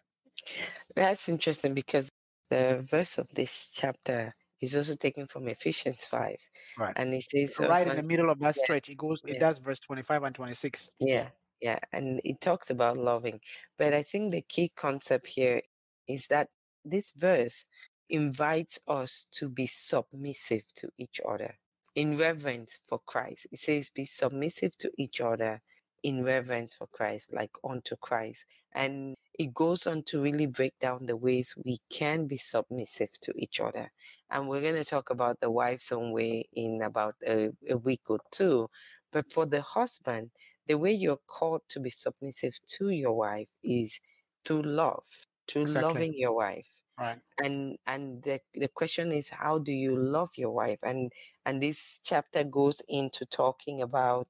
That's 0.96 1.28
interesting 1.28 1.74
because 1.74 2.08
the 2.48 2.84
verse 2.90 3.18
of 3.18 3.28
this 3.28 3.70
chapter 3.74 4.34
is 4.62 4.76
also 4.76 4.94
taken 4.94 5.26
from 5.26 5.48
Ephesians 5.48 6.04
5. 6.04 6.36
Right. 6.78 6.92
And 6.96 7.12
it 7.12 7.24
says, 7.24 7.58
right 7.68 7.86
in 7.86 7.96
the 7.96 8.08
middle 8.08 8.30
of 8.30 8.38
that 8.38 8.56
yeah, 8.56 8.62
stretch, 8.62 8.88
it 8.88 8.96
goes, 8.96 9.20
it 9.26 9.34
yeah. 9.34 9.40
does 9.40 9.58
verse 9.58 9.80
25 9.80 10.22
and 10.22 10.34
26. 10.34 10.94
Yeah, 11.00 11.28
yeah. 11.60 11.78
And 11.92 12.20
it 12.24 12.40
talks 12.40 12.70
about 12.70 12.96
loving. 12.96 13.40
But 13.76 13.92
I 13.92 14.02
think 14.02 14.30
the 14.30 14.42
key 14.42 14.70
concept 14.76 15.26
here 15.26 15.60
is 16.08 16.28
that 16.28 16.48
this 16.84 17.10
verse 17.10 17.66
invites 18.08 18.78
us 18.86 19.26
to 19.32 19.48
be 19.48 19.66
submissive 19.66 20.62
to 20.76 20.88
each 20.96 21.20
other 21.28 21.54
in 21.96 22.16
reverence 22.16 22.78
for 22.88 23.00
Christ. 23.06 23.48
It 23.50 23.58
says, 23.58 23.90
be 23.90 24.04
submissive 24.04 24.78
to 24.78 24.90
each 24.96 25.20
other 25.20 25.60
in 26.04 26.24
reverence 26.24 26.74
for 26.74 26.86
Christ, 26.86 27.32
like 27.32 27.50
unto 27.64 27.96
Christ. 27.96 28.46
And 28.74 29.16
it 29.34 29.54
goes 29.54 29.86
on 29.86 30.02
to 30.04 30.22
really 30.22 30.46
break 30.46 30.78
down 30.78 31.06
the 31.06 31.16
ways 31.16 31.54
we 31.64 31.78
can 31.90 32.26
be 32.26 32.36
submissive 32.38 33.10
to 33.22 33.32
each 33.36 33.60
other. 33.60 33.92
And 34.30 34.48
we're 34.48 34.60
going 34.62 34.74
to 34.82 34.84
talk 34.84 35.10
about 35.10 35.40
the 35.40 35.50
wife's 35.50 35.92
own 35.92 36.12
way 36.12 36.48
in 36.52 36.82
about 36.82 37.16
a, 37.26 37.50
a 37.68 37.76
week 37.76 38.02
or 38.10 38.20
two. 38.30 38.68
But 39.12 39.30
for 39.32 39.46
the 39.46 39.62
husband, 39.62 40.32
the 40.66 40.78
way 40.78 40.92
you're 40.92 41.20
called 41.26 41.62
to 41.70 41.80
be 41.80 41.90
submissive 41.90 42.54
to 42.78 42.88
your 42.90 43.14
wife 43.16 43.48
is 43.62 44.00
through 44.44 44.62
love, 44.62 45.06
to 45.48 45.64
Exactly. 45.64 45.64
loving 45.66 46.14
your 46.16 46.32
wife. 46.34 46.81
Right. 46.98 47.20
And 47.38 47.78
and 47.86 48.22
the, 48.22 48.40
the 48.54 48.68
question 48.68 49.10
is 49.12 49.28
how 49.30 49.58
do 49.58 49.72
you 49.72 49.96
love 49.96 50.30
your 50.36 50.50
wife? 50.52 50.78
And 50.82 51.12
and 51.44 51.60
this 51.60 52.00
chapter 52.04 52.44
goes 52.44 52.80
into 52.88 53.26
talking 53.26 53.80
about 53.82 54.28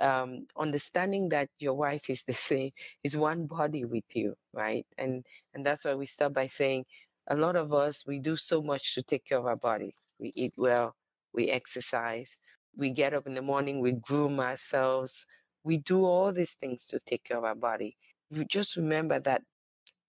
um, 0.00 0.46
understanding 0.56 1.30
that 1.30 1.48
your 1.58 1.74
wife 1.74 2.10
is 2.10 2.24
the 2.24 2.34
same, 2.50 2.72
is 3.04 3.16
one 3.16 3.46
body 3.46 3.84
with 3.84 4.04
you, 4.14 4.36
right? 4.52 4.86
And 4.98 5.24
and 5.54 5.64
that's 5.64 5.84
why 5.84 5.94
we 5.94 6.06
start 6.06 6.32
by 6.34 6.46
saying 6.46 6.84
a 7.28 7.36
lot 7.36 7.56
of 7.56 7.72
us 7.72 8.06
we 8.06 8.18
do 8.20 8.36
so 8.36 8.60
much 8.62 8.94
to 8.94 9.02
take 9.02 9.24
care 9.24 9.38
of 9.38 9.46
our 9.46 9.56
body. 9.56 9.94
We 10.18 10.32
eat 10.34 10.54
well, 10.58 10.96
we 11.32 11.48
exercise, 11.50 12.38
we 12.76 12.90
get 12.90 13.14
up 13.14 13.26
in 13.26 13.34
the 13.34 13.42
morning, 13.42 13.80
we 13.80 13.92
groom 13.92 14.40
ourselves, 14.40 15.26
we 15.64 15.78
do 15.78 16.04
all 16.04 16.32
these 16.32 16.54
things 16.54 16.86
to 16.88 16.98
take 17.00 17.24
care 17.24 17.38
of 17.38 17.44
our 17.44 17.54
body. 17.54 17.96
You 18.30 18.44
just 18.44 18.76
remember 18.76 19.20
that 19.20 19.42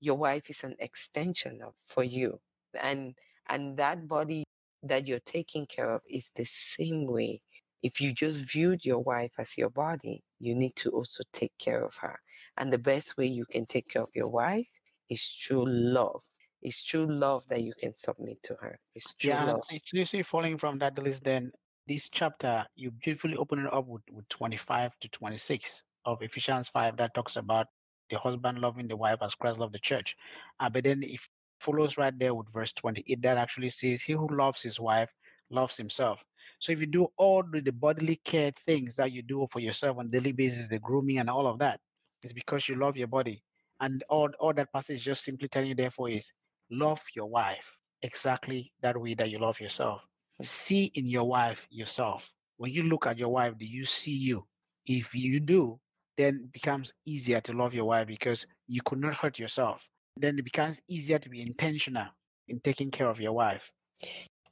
your 0.01 0.17
wife 0.17 0.49
is 0.49 0.63
an 0.65 0.75
extension 0.79 1.61
of 1.63 1.75
for 1.77 2.03
you. 2.03 2.41
And 2.79 3.17
and 3.47 3.77
that 3.77 4.07
body 4.07 4.43
that 4.83 5.07
you're 5.07 5.19
taking 5.19 5.67
care 5.67 5.91
of 5.91 6.01
is 6.09 6.31
the 6.35 6.45
same 6.45 7.07
way. 7.07 7.41
If 7.83 8.01
you 8.01 8.13
just 8.13 8.51
viewed 8.51 8.85
your 8.85 8.99
wife 8.99 9.33
as 9.39 9.57
your 9.57 9.69
body, 9.71 10.23
you 10.39 10.55
need 10.55 10.75
to 10.77 10.91
also 10.91 11.23
take 11.33 11.57
care 11.59 11.83
of 11.85 11.97
her. 12.01 12.19
And 12.57 12.73
the 12.73 12.79
best 12.79 13.17
way 13.17 13.27
you 13.27 13.45
can 13.45 13.65
take 13.65 13.89
care 13.89 14.03
of 14.03 14.15
your 14.15 14.29
wife 14.29 14.79
is 15.09 15.23
through 15.33 15.65
love. 15.67 16.23
It's 16.61 16.83
true 16.83 17.05
love 17.07 17.47
that 17.49 17.61
you 17.63 17.73
can 17.73 17.93
submit 17.93 18.43
to 18.43 18.55
her. 18.61 18.79
It's 18.95 19.13
true 19.15 19.37
Yeah, 19.37 19.45
love. 19.45 19.65
so 19.65 19.75
it's 19.75 19.93
usually 19.93 20.23
following 20.23 20.57
from 20.57 20.79
that 20.79 20.97
list, 20.97 21.23
then 21.23 21.51
this 21.87 22.09
chapter, 22.09 22.65
you 22.75 22.91
beautifully 22.91 23.35
open 23.37 23.59
it 23.65 23.73
up 23.73 23.87
with, 23.87 24.03
with 24.11 24.27
25 24.29 24.97
to 24.99 25.09
26 25.09 25.83
of 26.05 26.21
Ephesians 26.21 26.69
5 26.69 26.97
that 26.97 27.13
talks 27.13 27.35
about 27.37 27.67
the 28.11 28.19
husband 28.19 28.59
loving 28.59 28.87
the 28.87 28.97
wife 28.97 29.17
as 29.21 29.33
Christ 29.33 29.57
loved 29.59 29.73
the 29.73 29.79
church. 29.79 30.15
Uh, 30.59 30.69
but 30.69 30.83
then 30.83 31.01
it 31.01 31.19
follows 31.59 31.97
right 31.97 32.17
there 32.19 32.35
with 32.35 32.51
verse 32.53 32.73
28 32.73 33.21
that 33.21 33.37
actually 33.37 33.69
says, 33.69 34.01
He 34.01 34.13
who 34.13 34.27
loves 34.27 34.61
his 34.61 34.79
wife 34.79 35.09
loves 35.49 35.77
himself. 35.77 36.23
So 36.59 36.71
if 36.71 36.79
you 36.79 36.85
do 36.85 37.07
all 37.17 37.43
the, 37.51 37.71
bodily 37.71 38.17
care 38.23 38.51
things 38.51 38.95
that 38.97 39.11
you 39.11 39.23
do 39.23 39.47
for 39.49 39.59
yourself 39.59 39.97
on 39.97 40.05
a 40.05 40.09
daily 40.09 40.31
basis, 40.31 40.67
the 40.67 40.79
grooming 40.79 41.17
and 41.17 41.29
all 41.29 41.47
of 41.47 41.57
that, 41.59 41.79
it's 42.23 42.33
because 42.33 42.69
you 42.69 42.75
love 42.75 42.97
your 42.97 43.07
body. 43.07 43.41
And 43.79 44.03
all, 44.09 44.29
all 44.39 44.53
that 44.53 44.71
passage 44.71 45.03
just 45.03 45.23
simply 45.23 45.47
telling 45.47 45.69
you, 45.69 45.75
therefore, 45.75 46.09
is 46.09 46.33
love 46.69 47.01
your 47.15 47.25
wife 47.25 47.79
exactly 48.03 48.71
that 48.81 48.99
way 48.99 49.15
that 49.15 49.31
you 49.31 49.39
love 49.39 49.59
yourself. 49.59 50.05
See 50.41 50.91
in 50.93 51.07
your 51.07 51.23
wife 51.23 51.67
yourself. 51.71 52.31
When 52.57 52.71
you 52.71 52.83
look 52.83 53.07
at 53.07 53.17
your 53.17 53.29
wife, 53.29 53.57
do 53.57 53.65
you 53.65 53.85
see 53.85 54.15
you? 54.15 54.45
If 54.85 55.15
you 55.15 55.39
do, 55.39 55.79
then 56.17 56.35
it 56.45 56.51
becomes 56.51 56.93
easier 57.05 57.41
to 57.41 57.53
love 57.53 57.73
your 57.73 57.85
wife 57.85 58.07
because 58.07 58.45
you 58.67 58.81
could 58.83 58.99
not 58.99 59.15
hurt 59.15 59.39
yourself. 59.39 59.89
Then 60.15 60.37
it 60.39 60.43
becomes 60.45 60.81
easier 60.87 61.19
to 61.19 61.29
be 61.29 61.41
intentional 61.41 62.07
in 62.47 62.59
taking 62.59 62.91
care 62.91 63.09
of 63.09 63.19
your 63.21 63.33
wife. 63.33 63.71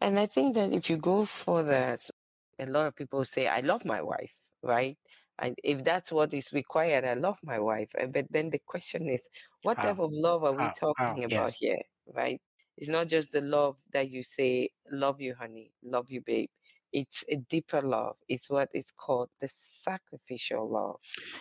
And 0.01 0.19
I 0.19 0.25
think 0.25 0.55
that 0.55 0.73
if 0.73 0.89
you 0.89 0.97
go 0.97 1.25
for 1.25 1.63
that, 1.63 1.99
a 2.59 2.65
lot 2.65 2.87
of 2.87 2.95
people 2.95 3.23
say, 3.25 3.47
I 3.47 3.59
love 3.61 3.85
my 3.85 4.01
wife, 4.01 4.37
right? 4.61 4.97
And 5.37 5.55
if 5.63 5.83
that's 5.83 6.11
what 6.11 6.33
is 6.33 6.51
required, 6.53 7.05
I 7.05 7.13
love 7.13 7.39
my 7.43 7.59
wife. 7.59 7.91
But 8.11 8.27
then 8.29 8.49
the 8.49 8.59
question 8.65 9.09
is, 9.09 9.29
what 9.61 9.81
How? 9.81 9.81
type 9.81 9.99
of 9.99 10.09
love 10.11 10.43
are 10.43 10.53
we 10.53 10.69
How? 10.69 10.93
How? 10.97 11.17
talking 11.17 11.23
about 11.23 11.51
Yes. 11.51 11.59
here, 11.59 11.81
right? 12.07 12.41
It's 12.77 12.89
not 12.89 13.07
just 13.07 13.31
the 13.31 13.41
love 13.41 13.77
that 13.91 14.09
you 14.09 14.23
say, 14.23 14.69
love 14.91 15.21
you, 15.21 15.35
honey, 15.35 15.71
love 15.83 16.11
you, 16.11 16.21
babe. 16.21 16.49
It's 16.91 17.23
a 17.29 17.37
deeper 17.37 17.81
love. 17.81 18.15
It's 18.27 18.49
what 18.49 18.69
is 18.73 18.91
called 18.91 19.29
the 19.39 19.47
sacrificial 19.47 20.69
love. 20.69 20.97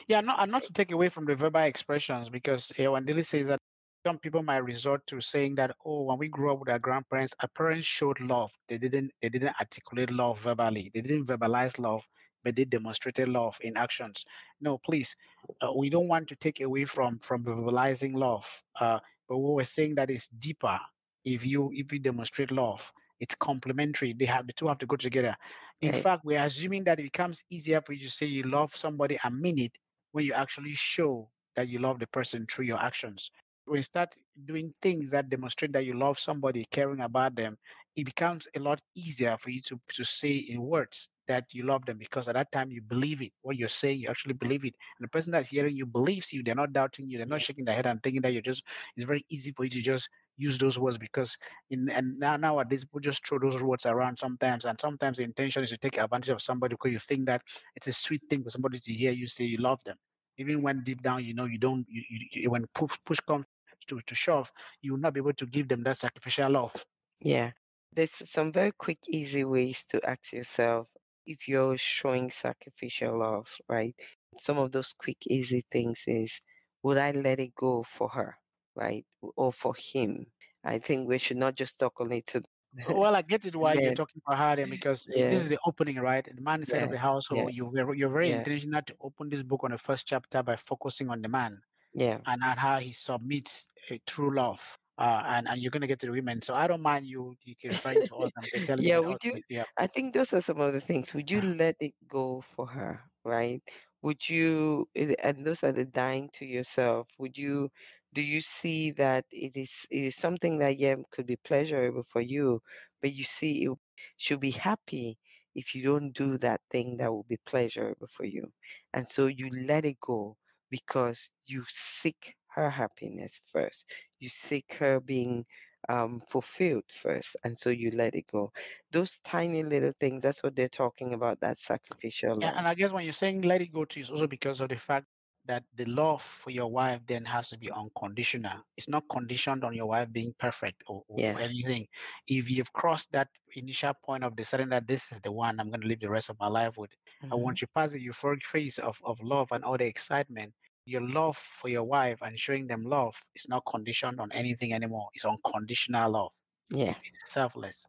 Yeah, 0.08 0.20
not, 0.20 0.40
and 0.40 0.52
not 0.52 0.62
to 0.64 0.72
take 0.72 0.92
away 0.92 1.08
from 1.08 1.24
the 1.24 1.34
verbal 1.34 1.62
expressions, 1.62 2.28
because 2.28 2.72
uh, 2.78 2.90
when 2.92 3.04
Dilly 3.04 3.22
says 3.22 3.46
that 3.48 3.58
some 4.06 4.18
people 4.18 4.42
might 4.42 4.58
resort 4.58 5.06
to 5.08 5.20
saying 5.20 5.56
that, 5.56 5.74
oh, 5.84 6.02
when 6.02 6.18
we 6.18 6.28
grew 6.28 6.52
up 6.52 6.60
with 6.60 6.68
our 6.68 6.78
grandparents, 6.78 7.34
our 7.42 7.48
parents 7.48 7.86
showed 7.86 8.20
love. 8.20 8.52
They 8.68 8.78
didn't 8.78 9.10
they 9.20 9.28
didn't 9.28 9.54
articulate 9.60 10.10
love 10.10 10.38
verbally. 10.40 10.90
They 10.94 11.00
didn't 11.00 11.26
verbalize 11.26 11.78
love, 11.78 12.04
but 12.44 12.56
they 12.56 12.64
demonstrated 12.64 13.28
love 13.28 13.58
in 13.60 13.76
actions. 13.76 14.24
No, 14.60 14.78
please, 14.78 15.16
uh, 15.60 15.72
we 15.76 15.90
don't 15.90 16.08
want 16.08 16.28
to 16.28 16.36
take 16.36 16.60
away 16.60 16.84
from 16.84 17.18
from 17.18 17.44
verbalizing 17.44 18.14
love. 18.14 18.46
Uh, 18.80 18.98
but 19.28 19.38
what 19.38 19.54
we're 19.56 19.64
saying 19.64 19.96
that 19.96 20.10
is 20.10 20.28
deeper. 20.28 20.78
If 21.24 21.44
you 21.44 21.70
if 21.74 21.92
you 21.92 21.98
demonstrate 21.98 22.50
love, 22.52 22.90
it's 23.20 23.34
complementary. 23.34 24.12
They 24.12 24.26
have 24.26 24.46
the 24.46 24.52
two 24.52 24.68
have 24.68 24.78
to 24.78 24.86
go 24.86 24.96
together. 24.96 25.36
In 25.80 25.92
Right. 25.92 25.94
fact, 25.94 26.24
we're 26.24 26.42
assuming 26.42 26.84
that 26.84 26.98
it 27.00 27.04
becomes 27.04 27.44
easier 27.50 27.80
for 27.80 27.92
you 27.92 28.00
to 28.00 28.10
say 28.10 28.26
you 28.26 28.44
love 28.44 28.74
somebody 28.74 29.18
and 29.24 29.38
mean 29.40 29.58
it 29.58 29.76
when 30.12 30.24
you 30.24 30.32
actually 30.34 30.74
show 30.74 31.28
that 31.56 31.68
you 31.68 31.78
love 31.78 31.98
the 31.98 32.06
person 32.08 32.46
through 32.46 32.66
your 32.66 32.80
actions. 32.82 33.30
When 33.66 33.76
you 33.78 33.82
start 33.82 34.14
doing 34.46 34.72
things 34.80 35.10
that 35.10 35.28
demonstrate 35.28 35.72
that 35.72 35.84
you 35.84 35.94
love 35.94 36.18
somebody, 36.18 36.64
caring 36.70 37.00
about 37.00 37.36
them, 37.36 37.56
it 37.96 38.04
becomes 38.04 38.46
a 38.56 38.60
lot 38.60 38.80
easier 38.94 39.36
for 39.38 39.50
you 39.50 39.60
to, 39.62 39.80
to 39.94 40.04
say 40.04 40.36
in 40.36 40.62
words 40.62 41.08
that 41.26 41.44
you 41.52 41.64
love 41.64 41.84
them 41.84 41.98
because 41.98 42.28
at 42.28 42.34
that 42.34 42.50
time 42.52 42.70
you 42.70 42.80
believe 42.80 43.20
it. 43.22 43.32
What 43.42 43.56
you're 43.56 43.68
saying, 43.68 44.00
you 44.00 44.08
actually 44.08 44.34
believe 44.34 44.64
it. 44.64 44.74
And 44.98 45.04
the 45.04 45.08
person 45.08 45.32
that's 45.32 45.50
hearing 45.50 45.74
you 45.76 45.86
believes 45.86 46.32
you. 46.32 46.42
They're 46.42 46.54
not 46.54 46.72
doubting 46.72 47.06
you. 47.08 47.18
They're 47.18 47.26
not 47.26 47.42
shaking 47.42 47.64
their 47.64 47.74
head 47.74 47.86
and 47.86 48.02
thinking 48.02 48.22
that 48.22 48.32
you're 48.32 48.42
just, 48.42 48.62
it's 48.96 49.06
very 49.06 49.24
easy 49.30 49.52
for 49.52 49.64
you 49.64 49.70
to 49.70 49.80
just 49.82 50.08
use 50.38 50.58
those 50.58 50.78
words 50.78 50.98
because 50.98 51.36
in 51.70 51.90
and 51.90 52.18
now 52.18 52.36
nowadays 52.36 52.84
people 52.84 53.00
just 53.00 53.26
throw 53.26 53.38
those 53.38 53.62
words 53.62 53.86
around 53.86 54.18
sometimes 54.18 54.64
and 54.66 54.80
sometimes 54.80 55.18
the 55.18 55.24
intention 55.24 55.64
is 55.64 55.70
to 55.70 55.78
take 55.78 55.98
advantage 55.98 56.30
of 56.30 56.42
somebody 56.42 56.74
because 56.74 56.92
you 56.92 56.98
think 57.00 57.26
that 57.26 57.42
it's 57.76 57.88
a 57.88 57.92
sweet 57.92 58.22
thing 58.30 58.42
for 58.42 58.50
somebody 58.50 58.78
to 58.78 58.92
hear 58.92 59.12
you 59.12 59.28
say 59.28 59.44
you 59.44 59.58
love 59.58 59.82
them 59.84 59.96
even 60.38 60.62
when 60.62 60.82
deep 60.84 61.02
down 61.02 61.24
you 61.24 61.34
know 61.34 61.46
you 61.46 61.58
don't 61.58 61.86
you, 61.88 62.02
you, 62.32 62.50
when 62.50 62.66
push, 62.74 62.96
push 63.04 63.20
comes 63.20 63.46
to, 63.88 64.00
to 64.06 64.14
shove 64.14 64.50
you 64.82 64.92
will 64.92 65.00
not 65.00 65.14
be 65.14 65.20
able 65.20 65.32
to 65.34 65.46
give 65.46 65.68
them 65.68 65.82
that 65.82 65.98
sacrificial 65.98 66.50
love 66.50 66.74
Yeah. 67.22 67.52
There's 67.92 68.12
some 68.30 68.52
very 68.52 68.72
quick, 68.72 68.98
easy 69.08 69.44
ways 69.44 69.84
to 69.86 70.00
ask 70.08 70.32
yourself 70.32 70.88
if 71.26 71.48
you're 71.48 71.76
showing 71.78 72.30
sacrificial 72.30 73.18
love, 73.18 73.48
right? 73.68 73.94
Some 74.36 74.58
of 74.58 74.72
those 74.72 74.92
quick, 74.92 75.18
easy 75.28 75.64
things 75.70 76.04
is 76.06 76.40
would 76.82 76.98
I 76.98 77.12
let 77.12 77.40
it 77.40 77.54
go 77.56 77.82
for 77.82 78.08
her, 78.10 78.36
right? 78.78 79.06
Or 79.36 79.52
for 79.52 79.74
him? 79.78 80.26
I 80.64 80.78
think 80.78 81.08
we 81.08 81.18
should 81.18 81.38
not 81.38 81.56
just 81.56 81.80
talk 81.80 82.00
only 82.00 82.22
to 82.28 82.42
well 82.88 83.16
i 83.16 83.22
get 83.22 83.44
it 83.46 83.56
why 83.56 83.74
you're 83.74 83.92
talking 83.92 84.22
about 84.26 84.58
her 84.58 84.66
because 84.66 85.08
uh, 85.08 85.18
Yeah. 85.18 85.28
this 85.28 85.40
is 85.42 85.48
the 85.48 85.58
opening 85.66 85.96
right 85.96 86.24
the 86.24 86.42
man 86.42 86.62
is 86.62 86.72
head 86.72 86.82
of 86.84 86.90
the 86.90 86.98
household 86.98 87.52
you 87.54 87.70
you're, 87.74 87.94
you're 87.94 88.10
very 88.10 88.30
yeah. 88.30 88.32
intentional 88.32 88.82
to 88.82 88.96
open 89.00 89.28
this 89.30 89.42
book 89.42 89.64
on 89.64 89.72
the 89.72 89.78
first 89.78 90.06
chapter 90.08 90.42
by 90.42 90.56
focusing 90.56 91.10
on 91.10 91.22
the 91.22 91.28
man 91.28 91.60
yeah, 91.94 92.20
and, 92.26 92.40
and 92.44 92.58
how 92.60 92.78
he 92.78 92.92
submits 92.92 93.68
a 93.90 94.00
true 94.06 94.34
love 94.34 94.78
uh, 94.98 95.22
and 95.26 95.48
and 95.48 95.60
you're 95.60 95.70
gonna 95.70 95.86
get 95.88 96.00
to 96.00 96.06
the 96.06 96.12
women. 96.12 96.42
So 96.42 96.54
I 96.54 96.66
don't 96.68 96.82
mind 96.82 97.06
you, 97.06 97.34
you 97.44 97.54
referring 97.70 98.02
to 98.08 98.16
us 98.16 98.30
and 98.36 98.66
telling 98.66 98.84
yeah, 98.84 98.98
would 98.98 99.22
you? 99.24 99.38
yeah, 99.48 99.64
I 99.76 99.86
think 99.86 100.14
those 100.14 100.32
are 100.34 100.40
some 100.40 100.60
of 100.60 100.72
the 100.72 100.80
things. 100.80 101.14
Would 101.14 101.30
you 101.30 101.40
Uh. 101.40 101.42
let 101.42 101.76
it 101.80 101.94
go 102.08 102.40
for 102.40 102.66
her, 102.66 103.00
right? 103.24 103.62
Would 104.02 104.28
you, 104.28 104.88
eh, 104.96 105.14
and 105.22 105.44
those 105.44 105.64
are 105.64 105.72
the 105.72 105.84
dying 105.84 106.30
to 106.34 106.46
yourself. 106.46 107.08
Would 107.18 107.36
you, 107.38 107.70
do 108.12 108.22
you 108.22 108.40
see 108.40 108.90
that 108.92 109.24
it 109.30 109.56
is 109.56 109.86
it 109.90 110.04
is 110.04 110.16
something 110.16 110.58
that 110.58 110.78
yeah 110.78 110.96
could 111.10 111.26
be 111.26 111.36
pleasurable 111.36 112.02
for 112.02 112.20
you, 112.20 112.62
but 113.00 113.12
you 113.12 113.24
see 113.24 113.64
it 113.64 113.78
should 114.16 114.40
be 114.40 114.50
happy 114.50 115.18
if 115.54 115.74
you 115.74 115.82
don't 115.82 116.12
do 116.12 116.38
that 116.38 116.60
thing 116.70 116.96
that 116.98 117.10
will 117.12 117.24
be 117.24 117.38
pleasurable 117.46 118.06
for 118.08 118.24
you, 118.24 118.52
and 118.92 119.06
so 119.06 119.26
you 119.26 119.50
let 119.50 119.84
it 119.84 119.98
go 120.00 120.36
because 120.70 121.30
you 121.46 121.64
seek 121.68 122.34
her 122.48 122.70
happiness 122.70 123.40
first. 123.52 123.86
You 124.18 124.28
seek 124.28 124.74
her 124.74 125.00
being 125.00 125.46
um, 125.88 126.20
fulfilled 126.28 126.90
first, 126.90 127.36
and 127.44 127.58
so 127.58 127.70
you 127.70 127.90
let 127.90 128.14
it 128.14 128.26
go. 128.32 128.52
Those 128.92 129.18
tiny 129.20 129.62
little 129.62 129.92
things, 130.00 130.22
that's 130.22 130.42
what 130.42 130.56
they're 130.56 130.68
talking 130.68 131.12
about, 131.14 131.40
that 131.40 131.58
sacrificial 131.58 132.36
Yeah, 132.40 132.52
love. 132.52 132.56
and 132.56 132.66
I 132.68 132.74
guess 132.74 132.92
when 132.92 133.04
you're 133.04 133.12
saying 133.12 133.42
let 133.42 133.62
it 133.62 133.72
go 133.72 133.84
to 133.84 134.00
is 134.00 134.10
also 134.10 134.26
because 134.26 134.60
of 134.60 134.68
the 134.68 134.76
fact 134.76 135.06
that 135.48 135.64
the 135.74 135.84
love 135.86 136.22
for 136.22 136.50
your 136.50 136.70
wife 136.70 137.02
then 137.06 137.24
has 137.26 137.50
to 137.50 137.58
be 137.58 137.70
unconditional. 137.70 138.62
It's 138.76 138.88
not 138.88 139.04
conditioned 139.10 139.64
on 139.64 139.74
your 139.74 139.86
wife 139.86 140.12
being 140.12 140.34
perfect 140.38 140.82
or, 140.86 141.04
or 141.08 141.26
Yeah. 141.26 141.40
anything. 141.40 141.86
If 142.28 142.50
you've 142.50 142.72
crossed 142.72 143.12
that 143.12 143.28
initial 143.56 143.94
point 144.04 144.24
of 144.24 144.36
deciding 144.36 144.70
that 144.70 144.86
this 144.86 145.12
is 145.12 145.20
the 145.20 145.32
one 145.32 145.60
I'm 145.60 145.68
going 145.70 145.80
to 145.82 145.88
live 145.88 146.00
the 146.00 146.10
rest 146.10 146.30
of 146.30 146.38
my 146.40 146.48
life 146.48 146.76
with, 146.78 146.90
and 147.30 147.40
Mhm. 147.40 147.42
once 147.42 147.62
you 147.62 147.68
pass 147.74 147.92
the 147.92 148.06
euphoric 148.06 148.44
phase 148.44 148.78
of, 148.78 148.98
of 149.04 149.20
love 149.22 149.48
and 149.52 149.64
all 149.64 149.78
the 149.78 149.86
excitement, 149.86 150.54
your 150.84 151.02
love 151.02 151.36
for 151.36 151.68
your 151.68 151.84
wife 151.84 152.18
and 152.22 152.38
showing 152.38 152.66
them 152.66 152.82
love 152.82 153.20
is 153.34 153.48
not 153.48 153.64
conditioned 153.66 154.20
on 154.20 154.32
anything 154.32 154.72
anymore. 154.72 155.08
It's 155.14 155.24
unconditional 155.24 156.10
love. 156.12 156.32
Yeah. 156.72 156.94
It's 157.02 157.32
selfless. 157.32 157.86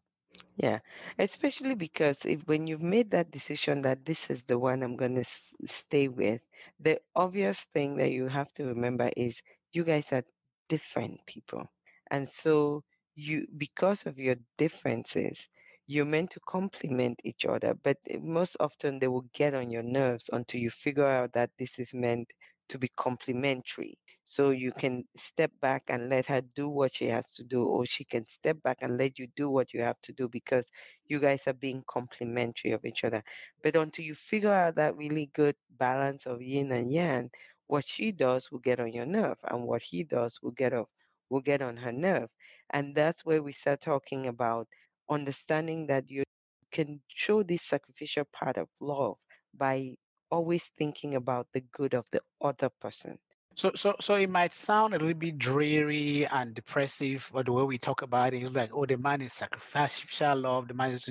Yeah, 0.58 0.80
especially 1.18 1.74
because 1.74 2.24
if 2.26 2.48
when 2.48 2.68
you've 2.68 2.84
made 2.84 3.10
that 3.12 3.32
decision 3.32 3.82
that 3.82 4.06
this 4.06 4.30
is 4.30 4.44
the 4.44 4.60
one 4.60 4.84
I'm 4.84 4.96
going 4.96 5.16
to 5.16 5.22
s- 5.22 5.56
stay 5.66 6.08
with, 6.08 6.44
the 6.80 7.02
obvious 7.16 7.64
thing 7.64 7.98
that 7.98 8.12
you 8.12 8.28
have 8.28 8.52
to 8.54 8.66
remember 8.66 9.10
is 9.18 9.42
you 9.72 9.84
guys 9.84 10.14
are 10.14 10.24
different 10.68 11.26
people. 11.26 11.68
And 12.12 12.30
so 12.30 12.84
you 13.16 13.48
because 13.58 14.06
of 14.06 14.20
your 14.20 14.36
differences, 14.58 15.48
you're 15.88 16.06
meant 16.06 16.30
to 16.32 16.40
complement 16.42 17.22
each 17.24 17.46
other, 17.46 17.74
but 17.74 17.98
most 18.22 18.58
often 18.60 19.00
they 19.00 19.08
will 19.08 19.28
get 19.34 19.56
on 19.56 19.72
your 19.72 19.84
nerves 19.84 20.30
until 20.32 20.62
you 20.62 20.70
figure 20.70 21.08
out 21.08 21.34
that 21.34 21.50
this 21.58 21.80
is 21.80 21.94
meant 21.96 22.32
to 22.68 22.78
be 22.78 22.90
complementary. 22.96 23.98
So 24.30 24.52
you 24.52 24.72
can 24.72 25.06
step 25.18 25.52
back 25.60 25.84
and 25.90 26.10
let 26.10 26.28
her 26.28 26.42
do 26.42 26.70
what 26.70 26.94
she 26.96 27.08
has 27.08 27.34
to 27.36 27.44
do, 27.44 27.64
or 27.66 27.86
she 27.86 28.04
can 28.04 28.24
step 28.24 28.62
back 28.62 28.78
and 28.84 28.98
let 28.98 29.18
you 29.18 29.28
do 29.36 29.50
what 29.50 29.74
you 29.74 29.82
have 29.82 30.00
to 30.02 30.14
do 30.14 30.28
because 30.30 30.72
you 31.08 31.20
guys 31.20 31.48
are 31.48 31.54
being 31.54 31.84
complementary 31.88 32.72
of 32.72 32.86
each 32.86 33.04
other. 33.04 33.24
But 33.64 33.76
until 33.76 34.06
you 34.06 34.14
figure 34.14 34.54
out 34.54 34.76
that 34.76 34.96
really 34.96 35.26
good 35.34 35.56
balance 35.72 36.28
of 36.28 36.42
yin 36.42 36.72
and 36.72 36.92
yang, 36.92 37.32
what 37.68 37.88
she 37.88 38.12
does 38.12 38.52
will 38.52 38.60
get 38.60 38.80
on 38.80 38.94
your 38.94 39.08
nerve, 39.08 39.40
and 39.50 39.66
what 39.66 39.82
he 39.82 40.04
does 40.04 40.40
will 40.44 40.52
get 40.52 40.74
off 40.74 40.92
will 41.30 41.42
get 41.42 41.62
on 41.62 41.78
her 41.78 41.92
nerve. 41.92 42.32
And 42.70 42.94
that's 42.96 43.26
where 43.26 43.42
we 43.42 43.52
start 43.52 43.82
talking 43.82 44.28
about 44.28 44.68
understanding 45.10 45.88
that 45.88 46.10
you 46.10 46.24
can 46.72 47.02
show 47.08 47.42
this 47.44 47.64
sacrificial 47.64 48.26
part 48.26 48.58
of 48.58 48.70
love 48.80 49.18
by 49.54 49.96
always 50.30 50.68
thinking 50.78 51.16
about 51.16 51.48
the 51.54 51.62
good 51.62 51.96
of 51.96 52.06
the 52.12 52.22
other 52.42 52.70
person. 52.80 53.18
So, 53.60 53.74
so, 53.76 53.94
so 54.00 54.16
it 54.16 54.30
might 54.30 54.54
sound 54.54 54.94
a 54.94 54.98
little 54.98 55.14
bit 55.14 55.38
dreary 55.38 56.26
and 56.26 56.56
depressive, 56.56 57.30
or 57.34 57.44
the 57.44 57.52
way 57.52 57.64
we 57.66 57.78
talk 57.78 58.04
about 58.04 58.34
it 58.34 58.44
is 58.44 58.56
like, 58.56 58.70
oh, 58.74 58.86
the 58.86 58.96
man 58.96 59.22
is 59.22 59.34
sacrificial 59.34 60.38
love, 60.38 60.70
the 60.70 60.74
man 60.74 60.92
is. 60.92 61.10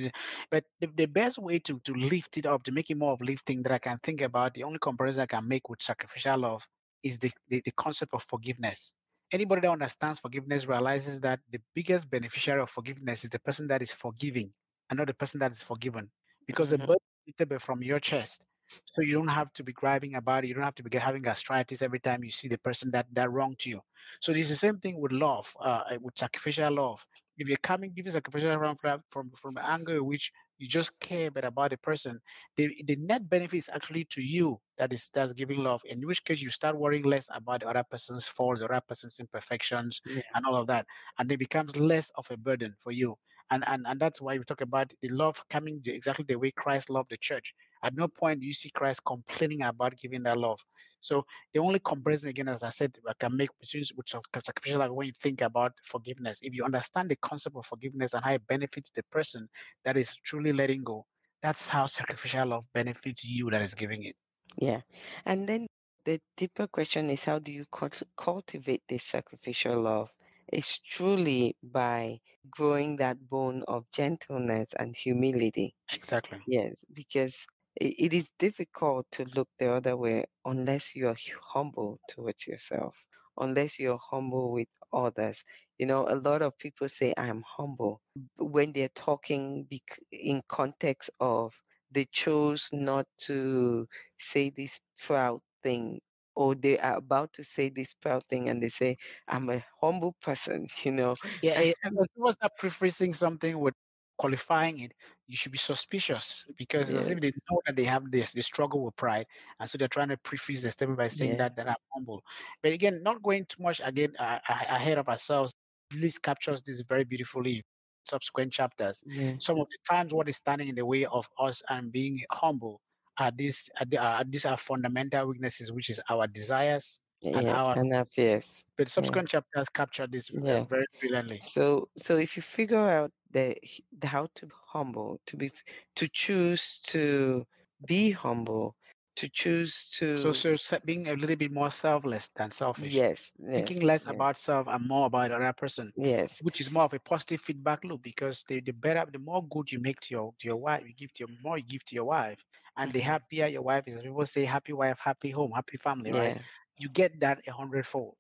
But 0.51 0.65
the, 0.81 0.87
the 0.97 1.05
best 1.05 1.37
way 1.37 1.59
to 1.59 1.79
to 1.81 1.93
lift 1.93 2.39
it 2.39 2.47
up, 2.47 2.63
to 2.63 2.73
make 2.73 2.89
it 2.89 2.97
more 2.97 3.13
uplifting, 3.13 3.63
that 3.65 3.73
I 3.73 3.79
can 3.79 3.99
think 4.03 4.23
about, 4.23 4.55
the 4.55 4.65
only 4.65 4.79
comparison 4.79 5.25
I 5.25 5.27
can 5.27 5.47
make 5.47 5.69
with 5.69 5.83
sacrificial 5.83 6.39
love 6.39 6.67
is 7.03 7.19
the, 7.19 7.31
the, 7.51 7.61
the 7.67 7.73
concept 7.73 8.15
of 8.15 8.23
forgiveness. 8.23 8.95
Anybody 9.31 9.61
that 9.61 9.71
understands 9.71 10.19
forgiveness 10.19 10.67
realizes 10.67 11.21
that 11.21 11.41
the 11.51 11.61
biggest 11.75 12.09
beneficiary 12.09 12.63
of 12.63 12.71
forgiveness 12.71 13.25
is 13.25 13.31
the 13.31 13.41
person 13.41 13.67
that 13.67 13.83
is 13.83 13.93
forgiving, 13.93 14.51
and 14.89 14.97
not 14.97 15.07
the 15.09 15.13
person 15.13 15.39
that 15.41 15.53
is 15.53 15.63
forgiven, 15.63 16.11
because 16.47 16.71
the 16.71 16.79
Mhm. 16.79 16.87
burden 16.87 17.03
is 17.27 17.35
lifted 17.39 17.61
from 17.61 17.83
your 17.83 18.01
chest 18.01 18.47
so 18.69 19.03
you 19.03 19.15
don't 19.15 19.29
have 19.29 19.53
to 19.55 19.65
be 19.65 19.73
griping 19.73 20.15
about 20.15 20.45
it. 20.45 20.49
You 20.49 20.55
don't 20.55 20.65
have 20.65 20.75
to 20.77 20.83
be 20.83 20.99
having 20.99 21.23
gastritis 21.23 21.83
every 21.83 22.01
time 22.01 22.25
you 22.25 22.31
see 22.31 22.49
the 22.49 22.59
person 22.59 22.91
that 22.93 23.07
that 23.13 23.31
wronged 23.31 23.65
you. 23.65 23.81
So 24.21 24.33
it's 24.33 24.49
the 24.49 24.55
same 24.55 24.79
thing 24.79 25.01
with 25.01 25.13
love, 25.13 25.53
uh, 25.61 25.83
uh, 25.93 25.99
with 26.01 26.19
sacrificial 26.19 26.73
love. 26.75 27.07
If 27.39 27.49
you're 27.49 27.57
coming 27.59 27.93
giving 27.95 28.13
sacrificial 28.13 28.51
love 28.61 28.77
from 28.81 29.01
from 29.09 29.31
from 29.37 29.55
the 29.55 29.69
angle 29.69 29.97
in 29.97 30.05
which 30.07 30.33
you 30.59 30.69
just 30.69 30.99
care 31.01 31.31
but 31.31 31.45
about 31.45 31.71
the 31.71 31.79
person, 31.79 32.21
the 32.57 32.69
the 32.87 32.97
net 32.97 33.29
benefit 33.29 33.59
is 33.59 33.71
actually 33.73 34.05
to 34.11 34.23
you 34.23 34.61
that 34.79 34.93
is 34.93 35.11
that's 35.15 35.33
giving 35.33 35.63
love. 35.63 35.83
In 35.85 36.01
which 36.07 36.25
case 36.25 36.43
you 36.43 36.51
start 36.51 36.77
worrying 36.79 37.05
less 37.05 37.29
about 37.33 37.61
the 37.61 37.69
other 37.69 37.85
person's 37.91 38.29
fault, 38.29 38.59
the 38.59 38.67
other 38.67 38.81
person's 38.87 39.19
imperfections, 39.21 40.01
Yeah. 40.05 40.23
and 40.35 40.45
all 40.47 40.57
of 40.57 40.67
that, 40.69 40.87
and 41.19 41.31
it 41.33 41.39
becomes 41.39 41.79
less 41.79 42.11
of 42.17 42.31
a 42.31 42.37
burden 42.37 42.75
for 42.81 42.93
you. 42.93 43.17
And 43.51 43.65
and 43.67 43.87
and 43.87 44.01
that's 44.01 44.21
why 44.21 44.37
we 44.39 44.45
talk 44.45 44.61
about 44.61 44.93
the 45.03 45.09
love 45.09 45.43
coming 45.49 45.81
the, 45.85 45.95
exactly 45.95 46.25
the 46.29 46.37
way 46.39 46.51
Christ 46.51 46.91
loved 46.91 47.11
the 47.11 47.17
church. 47.19 47.55
At 47.83 47.95
no 47.95 48.09
point 48.09 48.41
do 48.41 48.47
you 48.47 48.53
see 48.53 48.71
Christ 48.71 49.05
complaining 49.05 49.63
about 49.63 49.97
giving 49.97 50.23
that 50.25 50.37
love. 50.37 50.61
So 51.01 51.25
the 51.55 51.61
only 51.61 51.79
comparison, 51.81 52.31
again, 52.31 52.49
as 52.49 52.63
I 52.63 52.71
said, 52.71 52.97
I 53.09 53.13
can 53.19 53.37
make 53.37 53.51
between 53.61 53.85
with 53.97 54.09
sacrificial 54.09 54.81
love 54.81 54.93
when 54.93 55.07
you 55.07 55.13
think 55.13 55.41
about 55.43 55.73
forgiveness. 55.85 56.41
If 56.43 56.55
you 56.55 56.65
understand 56.65 57.09
the 57.09 57.17
concept 57.17 57.57
of 57.57 57.67
forgiveness 57.67 58.15
and 58.15 58.25
how 58.25 58.33
it 58.33 58.47
benefits 58.47 58.91
the 58.91 59.03
person 59.05 59.49
that 59.85 59.97
is 59.97 60.17
truly 60.17 60.53
letting 60.53 60.83
go, 60.85 61.07
that's 61.43 61.69
how 61.69 61.87
sacrificial 61.87 62.47
love 62.49 62.65
benefits 62.73 63.25
you 63.25 63.51
that 63.51 63.63
is 63.63 63.75
giving 63.75 64.05
it. 64.05 64.17
Yeah. 64.59 64.83
And 65.25 65.49
then 65.49 65.67
the 66.05 66.21
deeper 66.37 66.67
question 66.67 67.11
is 67.11 67.25
how 67.25 67.39
do 67.39 67.53
you 67.53 67.65
cult- 67.73 68.03
cultivate 68.17 68.83
this 68.89 69.05
sacrificial 69.05 69.81
love? 69.83 70.13
It's 70.49 70.79
truly 70.79 71.57
by 71.63 72.21
growing 72.51 72.97
that 72.97 73.29
bone 73.29 73.63
of 73.69 73.91
gentleness 73.91 74.75
and 74.79 74.95
humility. 74.97 75.75
Exactly. 75.93 76.39
Yes, 76.47 76.85
because 76.93 77.47
it 77.81 78.13
is 78.15 78.31
difficult 78.39 79.07
to 79.13 79.25
look 79.37 79.49
the 79.59 79.73
other 79.73 79.97
way 79.97 80.25
unless 80.45 80.97
you 80.97 81.09
are 81.09 81.17
humble 81.53 82.01
towards 82.09 82.47
yourself, 82.47 83.07
unless 83.39 83.79
you're 83.79 83.99
humble 83.99 84.53
with 84.53 84.69
others. 84.93 85.45
You 85.79 85.87
know, 85.87 86.07
a 86.09 86.17
lot 86.17 86.43
of 86.43 86.59
people 86.59 86.89
say, 86.89 87.15
I'm 87.17 87.43
humble 87.47 88.01
when 88.39 88.73
they're 88.73 88.89
talking 88.95 89.69
in 90.11 90.43
context 90.49 91.11
of 91.21 91.55
they 91.91 92.07
chose 92.07 92.71
not 92.73 93.07
to 93.27 93.87
say 94.19 94.51
this 94.51 94.81
proud 95.07 95.41
thing 95.63 96.01
or 96.35 96.55
they 96.55 96.79
are 96.79 96.97
about 96.97 97.33
to 97.35 97.45
say 97.45 97.69
this 97.71 97.95
proud 97.95 98.23
thing 98.29 98.49
and 98.49 98.63
they 98.63 98.69
say, 98.69 98.97
I'm 99.29 99.49
a 99.51 99.65
humble 99.81 100.15
person, 100.21 100.67
you 100.85 100.93
know. 100.93 101.17
Yeah, 101.43 101.61
and 101.61 101.75
if 101.99 102.07
people 102.15 102.33
start 102.33 102.53
prefacing 102.59 103.15
something 103.15 103.59
with 103.59 103.75
qualifying 104.19 104.81
it, 104.81 104.95
you 105.29 105.37
should 105.37 105.53
be 105.53 105.59
suspicious 105.59 106.47
because 106.57 106.95
as 106.95 107.11
if 107.11 107.21
they 107.21 107.29
know 107.51 107.61
that 107.67 107.77
they 107.77 107.85
have 107.85 108.11
this, 108.11 108.33
they 108.33 108.41
struggle 108.41 108.85
with 108.85 108.97
pride, 108.97 109.27
and 109.61 109.71
so 109.71 109.79
they're 109.79 109.89
trying 109.89 110.09
to 110.09 110.17
preface 110.19 110.63
the 110.63 110.71
statement 110.71 110.99
by 110.99 111.09
saying 111.09 111.37
yeah, 111.37 111.39
that 111.39 111.57
that 111.57 111.69
I'm 111.69 111.77
humble. 111.95 112.23
But 112.63 112.73
again, 112.73 113.03
not 113.03 113.23
going 113.23 113.45
too 113.47 113.63
much 113.63 113.81
again 113.85 114.15
uh, 114.19 114.39
ahead 114.49 114.99
of 114.99 115.09
ourselves. 115.09 115.53
List 115.95 116.23
captures 116.23 116.63
this 116.63 116.83
very 116.83 117.05
beautifully. 117.05 117.57
in 117.57 117.63
Subsequent 118.05 118.53
chapters. 118.53 119.05
yeah, 119.05 119.39
Some 119.39 119.59
of 119.61 119.69
the 119.71 119.79
times, 119.91 120.15
what 120.15 120.29
is 120.29 120.37
standing 120.39 120.69
in 120.69 120.75
the 120.75 120.87
way 120.87 121.05
of 121.07 121.29
us 121.39 121.63
and 121.71 121.93
being 121.93 122.21
humble 122.33 122.81
are 123.19 123.31
these 123.31 123.69
are, 123.81 123.87
the- 123.87 123.99
are 123.99 124.25
these 124.25 124.45
are 124.47 124.57
fundamental 124.57 125.27
weaknesses, 125.29 125.73
which 125.73 125.91
is 125.91 126.01
our 126.11 126.27
desires 126.27 127.01
and 127.35 127.47
yeah, 127.47 127.51
our. 127.51 127.77
and 127.77 127.93
have 127.93 128.09
fears. 128.11 128.65
But 128.79 128.89
Yeah. 128.97 129.19
subsequent 129.19 129.29
chapters 129.29 129.69
capture 129.69 130.07
this 130.07 130.31
Yeah. 130.31 130.67
very 130.69 130.87
brilliantly. 131.01 131.41
So, 131.41 131.91
so 131.99 132.19
if 132.19 132.37
you 132.37 132.43
figure 132.43 132.79
out 132.89 133.13
the, 133.31 133.57
the 133.99 134.07
how 134.09 134.29
to 134.35 134.47
be 134.47 134.55
humble, 134.73 135.21
to 135.27 135.37
be 135.37 135.51
to 135.97 136.09
choose 136.09 136.79
to 136.89 137.47
be 137.87 138.11
humble, 138.11 138.77
to 139.17 139.29
choose 139.29 139.91
to 139.99 140.33
so 140.33 140.57
se- 140.57 140.81
being 140.85 141.09
a 141.09 141.15
little 141.15 141.37
bit 141.37 141.53
more 141.53 141.71
selfless 141.71 142.29
than 142.33 142.51
selfish, 142.51 143.05
yes, 143.05 143.35
thinking 143.53 143.81
yes, 143.81 143.83
less 143.83 144.07
about 144.07 144.37
self 144.37 144.67
and 144.69 144.87
more 144.87 145.07
about 145.07 145.29
the 145.31 145.37
other 145.37 145.53
person, 145.53 145.93
yes, 145.97 146.43
which 146.43 146.61
is 146.61 146.71
more 146.71 146.85
of 146.85 146.95
a 146.95 146.99
positive 147.01 147.41
feedback 147.41 147.85
loop 147.85 148.03
because 148.03 148.45
the, 148.49 148.61
the 148.61 148.73
better, 148.73 149.05
the 149.11 149.19
more 149.19 149.45
good 149.49 149.71
you 149.71 149.81
make 149.81 150.01
to 150.01 150.15
your 150.15 150.33
to 150.39 150.47
your 150.49 150.57
wife, 150.57 150.83
you 150.87 150.95
give 150.95 151.13
to 151.15 151.25
your 151.27 151.37
more 151.43 151.59
you 151.59 151.65
give 151.65 151.85
to 151.85 151.95
your 151.95 152.05
wife, 152.05 152.45
and 152.77 152.93
the 152.93 153.01
mhm, 153.01 153.01
happier 153.01 153.47
your 153.47 153.63
wife 153.63 153.85
is. 153.87 154.03
People 154.03 154.27
say 154.27 154.45
happy 154.45 154.73
wife, 154.73 155.01
happy 155.01 155.31
home, 155.31 155.53
happy 155.55 155.77
family, 155.77 156.13
right? 156.13 156.37
You 156.79 156.89
get 156.89 157.21
that 157.21 157.47
a 157.47 157.53
hundredfold. 157.53 158.17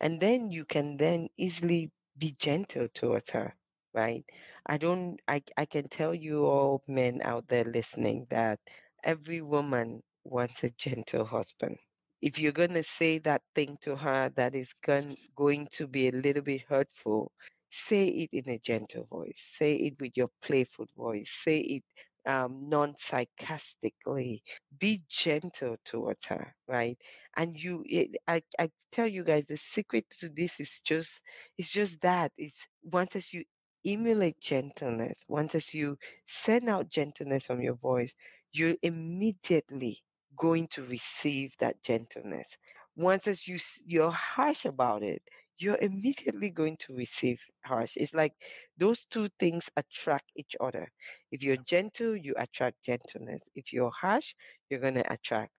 and 0.00 0.20
then 0.20 0.50
you 0.52 0.64
can 0.64 0.96
then 0.96 1.28
easily 1.36 1.90
be 2.18 2.32
gentle 2.38 2.88
towards 2.88 3.30
her, 3.30 3.54
right? 3.94 4.24
I 4.66 4.78
don't, 4.78 5.18
I, 5.28 5.42
I 5.56 5.64
can 5.66 5.88
tell 5.88 6.14
you 6.14 6.46
all 6.46 6.82
men 6.88 7.20
out 7.24 7.48
there 7.48 7.64
listening 7.64 8.26
that 8.30 8.60
every 9.04 9.40
woman 9.42 10.02
wants 10.24 10.64
a 10.64 10.70
gentle 10.70 11.24
husband. 11.24 11.78
if 12.22 12.38
you're 12.38 12.52
going 12.52 12.74
to 12.74 12.82
say 12.82 13.18
that 13.18 13.42
thing 13.54 13.76
to 13.82 13.96
her 13.96 14.28
that 14.30 14.54
is 14.54 14.72
going, 14.84 15.16
going 15.36 15.66
to 15.72 15.86
be 15.86 16.08
a 16.08 16.12
little 16.12 16.42
bit 16.42 16.62
hurtful, 16.68 17.32
say 17.70 18.06
it 18.08 18.30
in 18.32 18.48
a 18.50 18.58
gentle 18.58 19.04
voice. 19.04 19.38
Say 19.40 19.74
it 19.76 19.94
with 20.00 20.16
your 20.16 20.30
playful 20.42 20.86
voice. 20.96 21.30
Say 21.30 21.58
it 21.60 21.82
um, 22.26 22.60
non 22.68 22.94
sarcastically. 22.96 24.42
Be 24.78 25.02
gentle 25.08 25.76
towards 25.84 26.26
her, 26.26 26.54
right? 26.68 26.96
And 27.36 27.58
you, 27.62 27.84
it, 27.88 28.16
I, 28.28 28.42
I 28.58 28.70
tell 28.92 29.06
you 29.08 29.24
guys, 29.24 29.46
the 29.46 29.56
secret 29.56 30.08
to 30.20 30.28
this 30.28 30.60
is 30.60 30.80
just, 30.84 31.22
it's 31.58 31.72
just 31.72 32.00
that. 32.02 32.32
It's 32.38 32.68
once 32.84 33.16
as 33.16 33.32
you 33.34 33.44
emulate 33.84 34.40
gentleness, 34.40 35.24
once 35.28 35.54
as 35.54 35.74
you 35.74 35.98
send 36.26 36.68
out 36.68 36.88
gentleness 36.88 37.46
from 37.46 37.60
your 37.60 37.74
voice, 37.74 38.14
you're 38.52 38.76
immediately 38.82 39.98
going 40.36 40.66
to 40.68 40.82
receive 40.84 41.56
that 41.58 41.82
gentleness. 41.82 42.56
Once 42.96 43.26
as 43.26 43.46
you 43.48 43.58
you're 43.86 44.10
harsh 44.10 44.64
about 44.64 45.02
it, 45.02 45.22
you're 45.58 45.78
immediately 45.80 46.50
going 46.50 46.76
to 46.78 46.94
receive 46.94 47.40
harsh. 47.64 47.96
It's 47.96 48.14
like 48.14 48.34
those 48.78 49.04
two 49.06 49.28
things 49.38 49.70
attract 49.76 50.32
each 50.36 50.56
other. 50.60 50.90
If 51.30 51.42
you're 51.42 51.56
gentle, 51.56 52.16
you 52.16 52.34
attract 52.36 52.82
gentleness. 52.82 53.42
If 53.54 53.72
you're 53.72 53.92
harsh, 53.92 54.34
you're 54.68 54.80
going 54.80 54.94
to 54.94 55.12
attract 55.12 55.52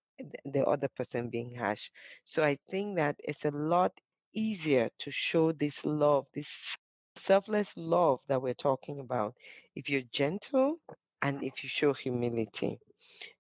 the 0.46 0.66
other 0.66 0.88
person 0.90 1.30
being 1.30 1.56
harsh. 1.56 1.90
So 2.26 2.44
I 2.44 2.58
think 2.70 2.98
that 2.98 3.16
it's 3.20 3.46
a 3.46 3.52
lot 3.52 3.94
easier 4.34 4.90
to 5.00 5.12
show 5.12 5.52
this 5.52 5.86
love, 5.86 6.28
this 6.34 6.78
selfless 7.18 7.78
love 7.78 8.22
that 8.28 8.42
we're 8.42 8.54
talking 8.54 9.00
about, 9.00 9.36
if 9.76 9.90
you're 9.90 10.02
gentle 10.12 10.80
and 11.22 11.44
if 11.44 11.64
you 11.64 11.70
show 11.70 11.94
humility. 11.94 12.80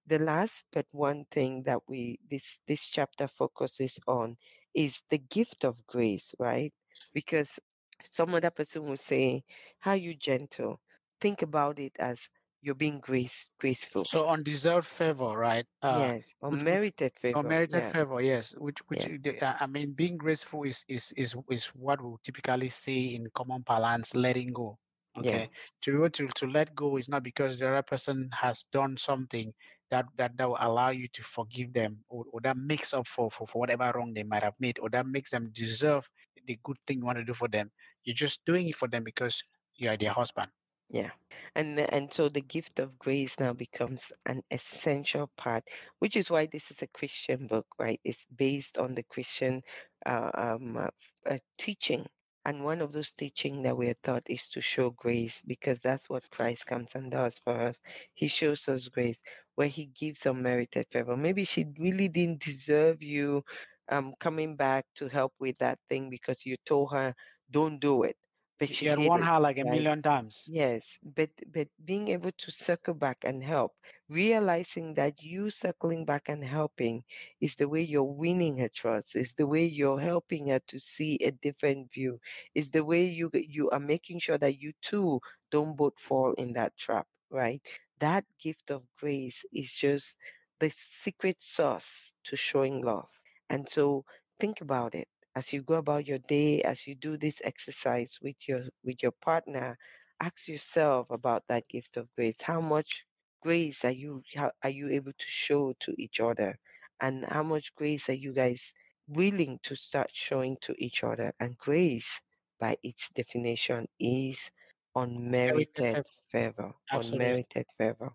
The 0.08 0.20
last 0.20 0.66
but 0.72 0.88
one 0.92 1.26
thing 1.26 1.64
that 1.64 1.82
we 1.88 2.20
this 2.30 2.62
this 2.68 2.88
chapter 2.88 3.28
focuses 3.28 4.00
on 4.08 4.38
is 4.74 5.04
the 5.10 5.18
gift 5.18 5.66
of 5.66 5.86
grace, 5.88 6.34
right? 6.40 6.74
Because 7.14 7.60
some 8.04 8.34
other 8.34 8.52
person 8.52 8.84
will 8.86 8.98
say, 8.98 9.44
How 9.80 9.94
you 9.94 10.14
gentle? 10.16 10.80
Think 11.20 11.42
about 11.42 11.80
it 11.80 11.98
as 12.00 12.30
you're 12.64 12.76
being 12.76 13.00
grace 13.00 13.52
graceful. 13.60 14.06
So 14.06 14.30
undeserved 14.30 14.88
favor, 14.88 15.38
right? 15.38 15.66
Uh, 15.82 16.14
yes, 16.16 16.34
unmerited 16.42 17.12
favor. 17.20 17.40
Unmerited 17.40 17.84
yeah. 17.84 17.90
favor, 17.90 18.22
yes. 18.22 18.56
Which, 18.58 18.80
which 18.88 19.08
yeah. 19.24 19.58
I 19.60 19.68
mean, 19.68 19.92
being 19.92 20.18
graceful 20.18 20.64
is 20.64 20.86
is 20.88 21.12
is 21.18 21.36
is 21.52 21.66
what 21.76 22.02
we 22.02 22.16
typically 22.24 22.70
say 22.70 23.16
in 23.16 23.28
common 23.36 23.64
parlance, 23.64 24.16
letting 24.16 24.54
go. 24.54 24.80
Okay, 25.20 25.42
yeah. 25.42 25.46
to 25.82 25.92
be 25.92 25.98
able 25.98 26.10
to 26.10 26.28
to 26.36 26.48
let 26.48 26.74
go 26.74 26.98
is 26.98 27.10
not 27.10 27.22
because 27.22 27.60
the 27.60 27.68
other 27.68 27.84
person 27.84 28.30
has 28.32 28.66
done 28.72 28.98
something 28.98 29.54
that 29.92 30.06
that, 30.18 30.36
that 30.38 30.48
will 30.48 30.58
allow 30.62 30.90
you 30.90 31.08
to 31.10 31.22
forgive 31.22 31.74
them, 31.74 32.00
or, 32.10 32.24
or 32.32 32.40
that 32.42 32.58
makes 32.58 32.94
up 32.94 33.06
for, 33.06 33.30
for 33.30 33.46
for 33.46 33.60
whatever 33.60 33.92
wrong 33.94 34.14
they 34.14 34.24
might 34.24 34.42
have 34.42 34.56
made, 34.60 34.80
or 34.80 34.90
that 34.90 35.06
makes 35.06 35.30
them 35.30 35.52
deserve 35.54 36.08
the 36.48 36.58
good 36.64 36.78
thing 36.88 37.00
you 37.00 37.06
want 37.06 37.18
to 37.18 37.26
do 37.26 37.34
for 37.34 37.50
them. 37.50 37.70
You're 38.06 38.16
just 38.16 38.46
doing 38.46 38.70
it 38.70 38.76
for 38.76 38.88
them 38.88 39.04
because 39.04 39.44
you 39.76 39.90
are 39.90 39.98
their 39.98 40.12
husband. 40.12 40.50
Yeah. 40.94 41.12
And 41.56 41.78
and 41.80 42.14
so 42.14 42.30
the 42.30 42.40
gift 42.42 42.80
of 42.80 42.98
grace 43.00 43.38
now 43.40 43.52
becomes 43.54 44.14
an 44.26 44.44
essential 44.52 45.28
part, 45.36 45.66
which 46.00 46.16
is 46.16 46.32
why 46.32 46.46
this 46.46 46.72
is 46.72 46.82
a 46.84 46.88
Christian 46.88 47.48
book, 47.48 47.68
right? 47.80 48.00
It's 48.06 48.26
based 48.28 48.78
on 48.78 48.96
the 48.96 49.04
Christian 49.04 49.64
uh, 50.06 50.32
um, 50.36 50.78
uh, 50.78 50.88
uh, 51.30 51.38
teaching. 51.58 52.06
And 52.46 52.64
one 52.64 52.82
of 52.82 52.94
those 52.94 53.12
teaching 53.12 53.64
that 53.64 53.76
we're 53.78 53.96
taught 54.04 54.24
is 54.30 54.48
to 54.52 54.62
show 54.62 54.92
grace 54.92 55.42
because 55.42 55.80
that's 55.80 56.10
what 56.10 56.30
Christ 56.32 56.68
comes 56.68 56.96
and 56.96 57.12
does 57.12 57.40
for 57.40 57.60
us. 57.62 57.82
He 58.14 58.28
shows 58.30 58.70
us 58.70 58.88
grace 58.88 59.22
where 59.56 59.68
he 59.70 59.88
gives 59.88 60.26
unmerited 60.28 60.88
favor. 60.92 61.18
Maybe 61.18 61.44
she 61.46 61.66
really 61.80 62.08
didn't 62.10 62.42
deserve 62.42 63.02
you 63.04 63.44
um, 63.90 64.14
coming 64.20 64.56
back 64.56 64.86
to 64.96 65.08
help 65.10 65.34
with 65.40 65.58
that 65.60 65.80
thing 65.90 66.10
because 66.10 66.46
you 66.46 66.56
told 66.66 66.92
her, 66.94 67.16
don't 67.52 67.80
do 67.80 68.04
it 68.04 68.18
but 68.60 68.70
she, 68.70 68.76
she 68.76 68.88
had 68.88 69.00
won 69.00 69.22
her 69.24 69.40
like 69.40 69.58
a 69.58 69.64
right? 69.64 69.88
million 69.88 70.02
times. 70.02 70.52
Yes, 70.52 70.98
but 71.04 71.32
but 71.48 71.70
being 71.84 72.08
able 72.10 72.32
to 72.32 72.52
circle 72.52 72.94
back 72.96 73.24
and 73.24 73.44
help, 73.44 73.74
realizing 74.10 74.94
that 74.96 75.22
you 75.24 75.50
circling 75.50 76.06
back 76.06 76.30
and 76.30 76.44
helping 76.44 77.04
is 77.40 77.56
the 77.56 77.68
way 77.70 77.82
you're 77.82 78.04
winning 78.24 78.58
her 78.58 78.70
trust, 78.70 79.16
is 79.16 79.34
the 79.36 79.48
way 79.48 79.66
you're 79.66 80.00
helping 80.02 80.48
her 80.48 80.60
to 80.68 80.80
see 80.80 81.18
a 81.22 81.32
different 81.32 81.92
view, 81.92 82.20
is 82.56 82.72
the 82.72 82.84
way 82.84 83.04
you 83.06 83.30
you 83.34 83.70
are 83.70 83.80
making 83.80 84.20
sure 84.20 84.38
that 84.38 84.60
you 84.60 84.74
too 84.82 85.20
don't 85.52 85.76
both 85.76 86.00
fall 86.00 86.34
in 86.34 86.54
that 86.54 86.76
trap, 86.78 87.08
right? 87.30 87.62
That 88.00 88.26
gift 88.40 88.72
of 88.72 88.88
grace 88.98 89.46
is 89.54 89.76
just 89.76 90.18
the 90.60 90.70
secret 90.70 91.42
sauce 91.42 92.14
to 92.24 92.36
showing 92.36 92.82
love. 92.84 93.10
And 93.50 93.68
so 93.70 94.06
think 94.40 94.62
about 94.62 94.96
it 94.96 95.08
as 95.36 95.54
you 95.54 95.62
go 95.64 95.76
about 95.76 96.08
your 96.08 96.20
day, 96.20 96.62
as 96.64 96.88
you 96.88 96.96
do 96.96 97.18
this 97.18 97.42
exercise 97.44 98.20
with 98.22 98.48
your 98.48 98.64
with 98.84 99.02
your 99.04 99.12
partner, 99.12 99.78
ask 100.22 100.48
yourself 100.48 101.10
about 101.12 101.48
that 101.48 101.68
gift 101.68 101.98
of 101.98 102.14
grace. 102.16 102.42
How 102.42 102.62
much 102.62 103.06
grace 103.42 103.84
are 103.86 103.92
you 103.92 104.24
how, 104.36 104.52
are 104.64 104.70
you 104.70 104.90
able 104.90 105.14
to 105.14 105.26
show 105.28 105.74
to 105.80 105.94
each 105.98 106.20
other, 106.20 106.60
and 107.02 107.26
how 107.26 107.44
much 107.44 107.76
grace 107.76 108.10
are 108.10 108.14
you 108.26 108.34
guys 108.34 108.74
willing 109.08 109.60
to 109.64 109.76
start 109.76 110.10
showing 110.14 110.58
to 110.62 110.74
each 110.78 111.04
other? 111.04 111.34
And 111.40 111.58
grace, 111.58 112.22
by 112.60 112.78
its 112.84 113.10
definition, 113.10 113.88
is 114.00 114.52
unmerited 114.96 116.00
favor. 116.32 116.74
Absolutely. 116.92 117.40
Unmerited 117.52 117.66
favor. 117.78 118.12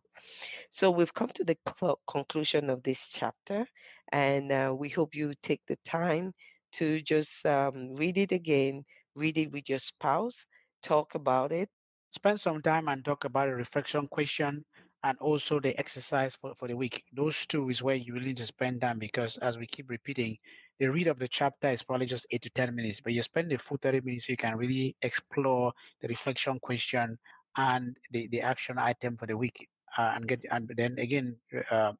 So 0.70 0.90
we've 0.90 1.12
come 1.14 1.28
to 1.28 1.44
the 1.44 1.56
cl- 1.68 2.00
conclusion 2.06 2.70
of 2.70 2.82
this 2.82 3.08
chapter, 3.08 3.66
and 4.12 4.50
uh, 4.52 4.74
we 4.76 4.88
hope 4.88 5.14
you 5.14 5.34
take 5.42 5.66
the 5.66 5.76
time 5.76 6.34
to 6.78 7.00
just 7.02 7.44
um, 7.44 7.92
read 7.94 8.16
it 8.18 8.32
again, 8.32 8.84
read 9.16 9.36
it 9.36 9.50
with 9.50 9.68
your 9.68 9.80
spouse, 9.80 10.46
talk 10.82 11.14
about 11.14 11.50
it. 11.52 11.68
Spend 12.12 12.40
some 12.40 12.62
time 12.62 12.88
and 12.88 13.04
talk 13.04 13.24
about 13.24 13.48
a 13.48 13.54
reflection 13.54 14.06
question 14.08 14.64
and 15.04 15.18
also 15.18 15.60
the 15.60 15.78
exercise 15.78 16.36
for, 16.36 16.54
for 16.56 16.68
the 16.68 16.76
week. 16.76 17.04
Those 17.12 17.46
two 17.46 17.68
is 17.68 17.82
where 17.82 17.96
you 17.96 18.14
really 18.14 18.28
need 18.28 18.36
to 18.38 18.46
spend 18.46 18.80
time 18.80 18.98
because 18.98 19.36
as 19.38 19.58
we 19.58 19.66
keep 19.66 19.90
repeating, 19.90 20.38
the 20.78 20.86
read 20.86 21.08
of 21.08 21.18
the 21.18 21.28
chapter 21.28 21.68
is 21.68 21.82
probably 21.82 22.06
just 22.06 22.26
eight 22.30 22.42
to 22.42 22.50
10 22.50 22.74
minutes, 22.74 23.00
but 23.00 23.12
you 23.12 23.22
spend 23.22 23.50
the 23.50 23.58
full 23.58 23.78
30 23.80 24.00
minutes, 24.02 24.28
you 24.28 24.36
can 24.36 24.56
really 24.56 24.96
explore 25.02 25.72
the 26.00 26.08
reflection 26.08 26.58
question 26.60 27.16
and 27.56 27.96
the, 28.12 28.28
the 28.28 28.40
action 28.40 28.78
item 28.78 29.16
for 29.16 29.26
the 29.26 29.36
week 29.36 29.68
uh, 29.98 30.12
and 30.14 30.28
get 30.28 30.44
and 30.52 30.72
then 30.76 30.96
again 30.98 31.36
uh, 31.70 31.92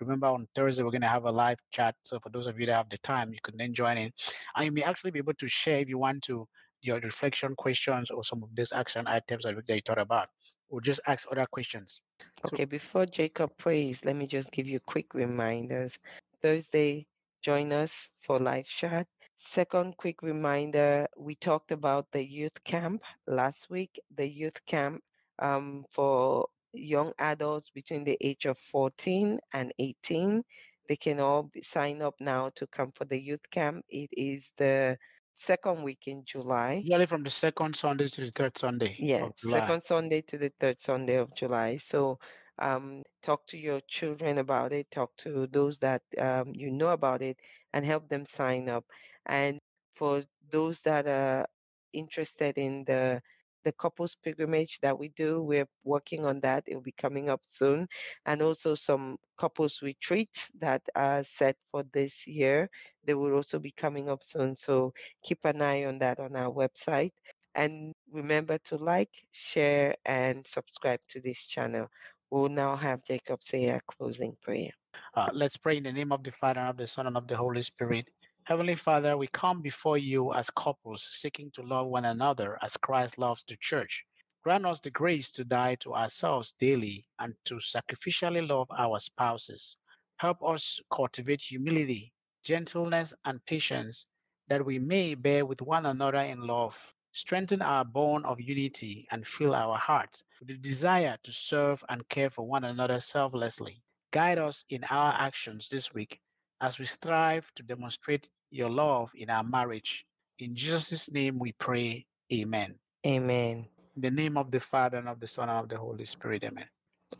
remember 0.00 0.28
on 0.28 0.46
thursday 0.54 0.84
we're 0.84 0.90
going 0.90 1.00
to 1.02 1.08
have 1.08 1.24
a 1.24 1.30
live 1.30 1.58
chat. 1.72 1.96
So 2.04 2.18
for 2.20 2.30
those 2.30 2.46
of 2.46 2.58
you 2.60 2.66
that 2.66 2.76
have 2.76 2.88
the 2.88 2.98
time 2.98 3.32
you 3.32 3.40
can 3.42 3.56
then 3.56 3.74
join 3.74 3.98
in. 3.98 4.12
And 4.56 4.66
you 4.66 4.72
may 4.72 4.82
actually 4.82 5.10
be 5.10 5.18
able 5.18 5.34
to 5.34 5.48
share 5.48 5.80
if 5.80 5.88
you 5.88 5.98
want 5.98 6.22
to 6.24 6.46
your 6.80 7.00
reflection 7.00 7.54
questions 7.56 8.10
or 8.10 8.24
some 8.24 8.42
of 8.42 8.48
these 8.54 8.72
action 8.72 9.06
items 9.06 9.44
that 9.44 9.54
you 9.68 9.80
thought 9.84 9.98
about 9.98 10.28
or 10.70 10.80
just 10.80 11.00
ask 11.08 11.26
other 11.30 11.46
questions. 11.50 12.02
Okay 12.46 12.62
so, 12.62 12.66
before 12.66 13.06
jacob 13.06 13.50
prays 13.58 14.04
let 14.04 14.16
me 14.16 14.26
just 14.26 14.52
give 14.52 14.68
you 14.68 14.78
quick 14.80 15.12
reminders. 15.12 15.98
Thursday 16.40 17.06
join 17.42 17.72
us 17.72 18.12
for 18.20 18.38
live 18.38 18.66
chat. 18.66 19.06
Second 19.34 19.96
quick 19.96 20.22
reminder, 20.22 21.08
we 21.16 21.34
talked 21.34 21.72
about 21.72 22.06
the 22.12 22.22
youth 22.22 22.62
camp 22.64 23.02
last 23.26 23.70
week. 23.70 23.98
The 24.14 24.28
youth 24.28 24.64
camp 24.66 25.02
um, 25.38 25.86
for 25.90 26.46
young 26.72 27.12
adults 27.18 27.70
between 27.70 28.04
the 28.04 28.16
age 28.20 28.46
of 28.46 28.58
14 28.58 29.38
and 29.52 29.72
18. 29.78 30.42
They 30.88 30.96
can 30.96 31.20
all 31.20 31.44
be, 31.44 31.62
sign 31.62 32.02
up 32.02 32.14
now 32.20 32.50
to 32.56 32.66
come 32.66 32.90
for 32.90 33.04
the 33.04 33.20
youth 33.20 33.48
camp. 33.50 33.84
It 33.88 34.10
is 34.12 34.52
the 34.56 34.98
second 35.34 35.82
week 35.82 36.06
in 36.06 36.24
July. 36.24 36.82
Usually 36.84 37.06
from 37.06 37.22
the 37.22 37.30
second 37.30 37.76
Sunday 37.76 38.08
to 38.08 38.20
the 38.22 38.30
third 38.30 38.58
Sunday. 38.58 38.96
Yes, 38.98 39.30
second 39.36 39.82
Sunday 39.82 40.22
to 40.22 40.38
the 40.38 40.52
third 40.58 40.78
Sunday 40.78 41.16
of 41.16 41.34
July. 41.34 41.76
So 41.76 42.18
um, 42.58 43.02
talk 43.22 43.46
to 43.48 43.58
your 43.58 43.80
children 43.88 44.38
about 44.38 44.72
it, 44.72 44.90
talk 44.90 45.16
to 45.18 45.46
those 45.46 45.78
that 45.78 46.02
um, 46.18 46.52
you 46.54 46.70
know 46.70 46.90
about 46.90 47.22
it, 47.22 47.38
and 47.72 47.84
help 47.84 48.08
them 48.08 48.24
sign 48.24 48.68
up. 48.68 48.84
And 49.26 49.58
for 49.94 50.22
those 50.50 50.80
that 50.80 51.06
are 51.06 51.46
interested 51.92 52.58
in 52.58 52.84
the 52.84 53.22
the 53.64 53.72
couples 53.72 54.16
pilgrimage 54.16 54.78
that 54.80 54.98
we 54.98 55.08
do. 55.10 55.42
We're 55.42 55.68
working 55.84 56.24
on 56.24 56.40
that. 56.40 56.64
It 56.66 56.74
will 56.74 56.82
be 56.82 56.92
coming 56.92 57.28
up 57.28 57.40
soon. 57.42 57.88
And 58.26 58.42
also 58.42 58.74
some 58.74 59.16
couples 59.38 59.82
retreats 59.82 60.50
that 60.60 60.82
are 60.94 61.22
set 61.22 61.56
for 61.70 61.84
this 61.92 62.26
year. 62.26 62.68
They 63.04 63.14
will 63.14 63.34
also 63.34 63.58
be 63.58 63.72
coming 63.72 64.08
up 64.08 64.22
soon. 64.22 64.54
So 64.54 64.92
keep 65.22 65.44
an 65.44 65.62
eye 65.62 65.84
on 65.84 65.98
that 65.98 66.20
on 66.20 66.36
our 66.36 66.52
website. 66.52 67.12
And 67.54 67.92
remember 68.12 68.58
to 68.64 68.76
like, 68.76 69.10
share, 69.32 69.94
and 70.04 70.46
subscribe 70.46 71.00
to 71.08 71.20
this 71.20 71.46
channel. 71.46 71.88
We'll 72.30 72.48
now 72.48 72.76
have 72.76 73.02
Jacob 73.02 73.42
say 73.42 73.66
a 73.66 73.80
closing 73.88 74.36
prayer. 74.40 74.70
Uh, 75.16 75.28
let's 75.32 75.56
pray 75.56 75.78
in 75.78 75.82
the 75.82 75.92
name 75.92 76.12
of 76.12 76.22
the 76.22 76.30
Father, 76.30 76.60
and 76.60 76.70
of 76.70 76.76
the 76.76 76.86
Son, 76.86 77.06
and 77.08 77.16
of 77.16 77.26
the 77.26 77.36
Holy 77.36 77.62
Spirit. 77.62 78.08
Heavenly 78.44 78.74
Father, 78.74 79.16
we 79.16 79.26
come 79.28 79.62
before 79.62 79.98
you 79.98 80.32
as 80.32 80.50
couples 80.50 81.08
seeking 81.10 81.50
to 81.52 81.62
love 81.62 81.86
one 81.86 82.04
another 82.04 82.58
as 82.62 82.76
Christ 82.76 83.18
loves 83.18 83.44
the 83.44 83.56
church. 83.60 84.04
Grant 84.42 84.66
us 84.66 84.80
the 84.80 84.90
grace 84.90 85.32
to 85.32 85.44
die 85.44 85.76
to 85.76 85.94
ourselves 85.94 86.52
daily 86.52 87.04
and 87.18 87.34
to 87.44 87.56
sacrificially 87.56 88.48
love 88.48 88.68
our 88.76 88.98
spouses. 88.98 89.76
Help 90.16 90.42
us 90.42 90.80
cultivate 90.90 91.40
humility 91.40 92.12
gentleness, 92.42 93.12
and 93.24 93.44
patience, 93.44 94.06
that 94.48 94.64
we 94.64 94.78
may 94.78 95.14
bear 95.14 95.44
with 95.44 95.60
one 95.60 95.86
another 95.86 96.18
in 96.18 96.40
love, 96.40 96.94
strengthen 97.12 97.62
our 97.62 97.84
bond 97.84 98.24
of 98.24 98.40
unity, 98.40 99.06
and 99.10 99.26
fill 99.26 99.54
our 99.54 99.76
hearts 99.76 100.24
with 100.38 100.48
the 100.48 100.56
desire 100.56 101.18
to 101.22 101.32
serve 101.32 101.84
and 101.88 102.08
care 102.08 102.30
for 102.30 102.46
one 102.46 102.64
another 102.64 102.98
selflessly. 102.98 103.82
Guide 104.10 104.38
us 104.38 104.64
in 104.70 104.82
our 104.84 105.12
actions 105.12 105.68
this 105.68 105.92
week 105.94 106.20
as 106.60 106.78
we 106.78 106.86
strive 106.86 107.50
to 107.54 107.62
demonstrate 107.62 108.28
your 108.50 108.70
love 108.70 109.12
in 109.14 109.30
our 109.30 109.44
marriage. 109.44 110.04
In 110.38 110.54
Jesus' 110.54 111.10
name 111.12 111.38
we 111.38 111.52
pray. 111.52 112.06
Amen. 112.32 112.74
Amen. 113.06 113.66
In 113.96 114.02
the 114.02 114.10
name 114.10 114.36
of 114.36 114.50
the 114.50 114.60
Father 114.60 114.98
and 114.98 115.08
of 115.08 115.20
the 115.20 115.26
Son 115.26 115.48
and 115.48 115.58
of 115.58 115.68
the 115.68 115.76
Holy 115.76 116.04
Spirit. 116.04 116.44
Amen. 116.44 116.66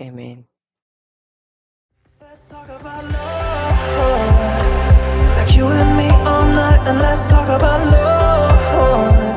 Amen. 0.01 0.45
Let's 2.21 2.49
talk 2.49 2.69
about 2.69 3.05
love. 3.05 4.41
Like 5.37 5.55
you 5.55 5.67
and 5.67 5.97
me 5.97 6.09
all 6.11 6.45
night, 6.45 6.87
and 6.87 6.99
let's 6.99 7.29
talk 7.29 7.49
about 7.49 7.81
love. 7.81 9.30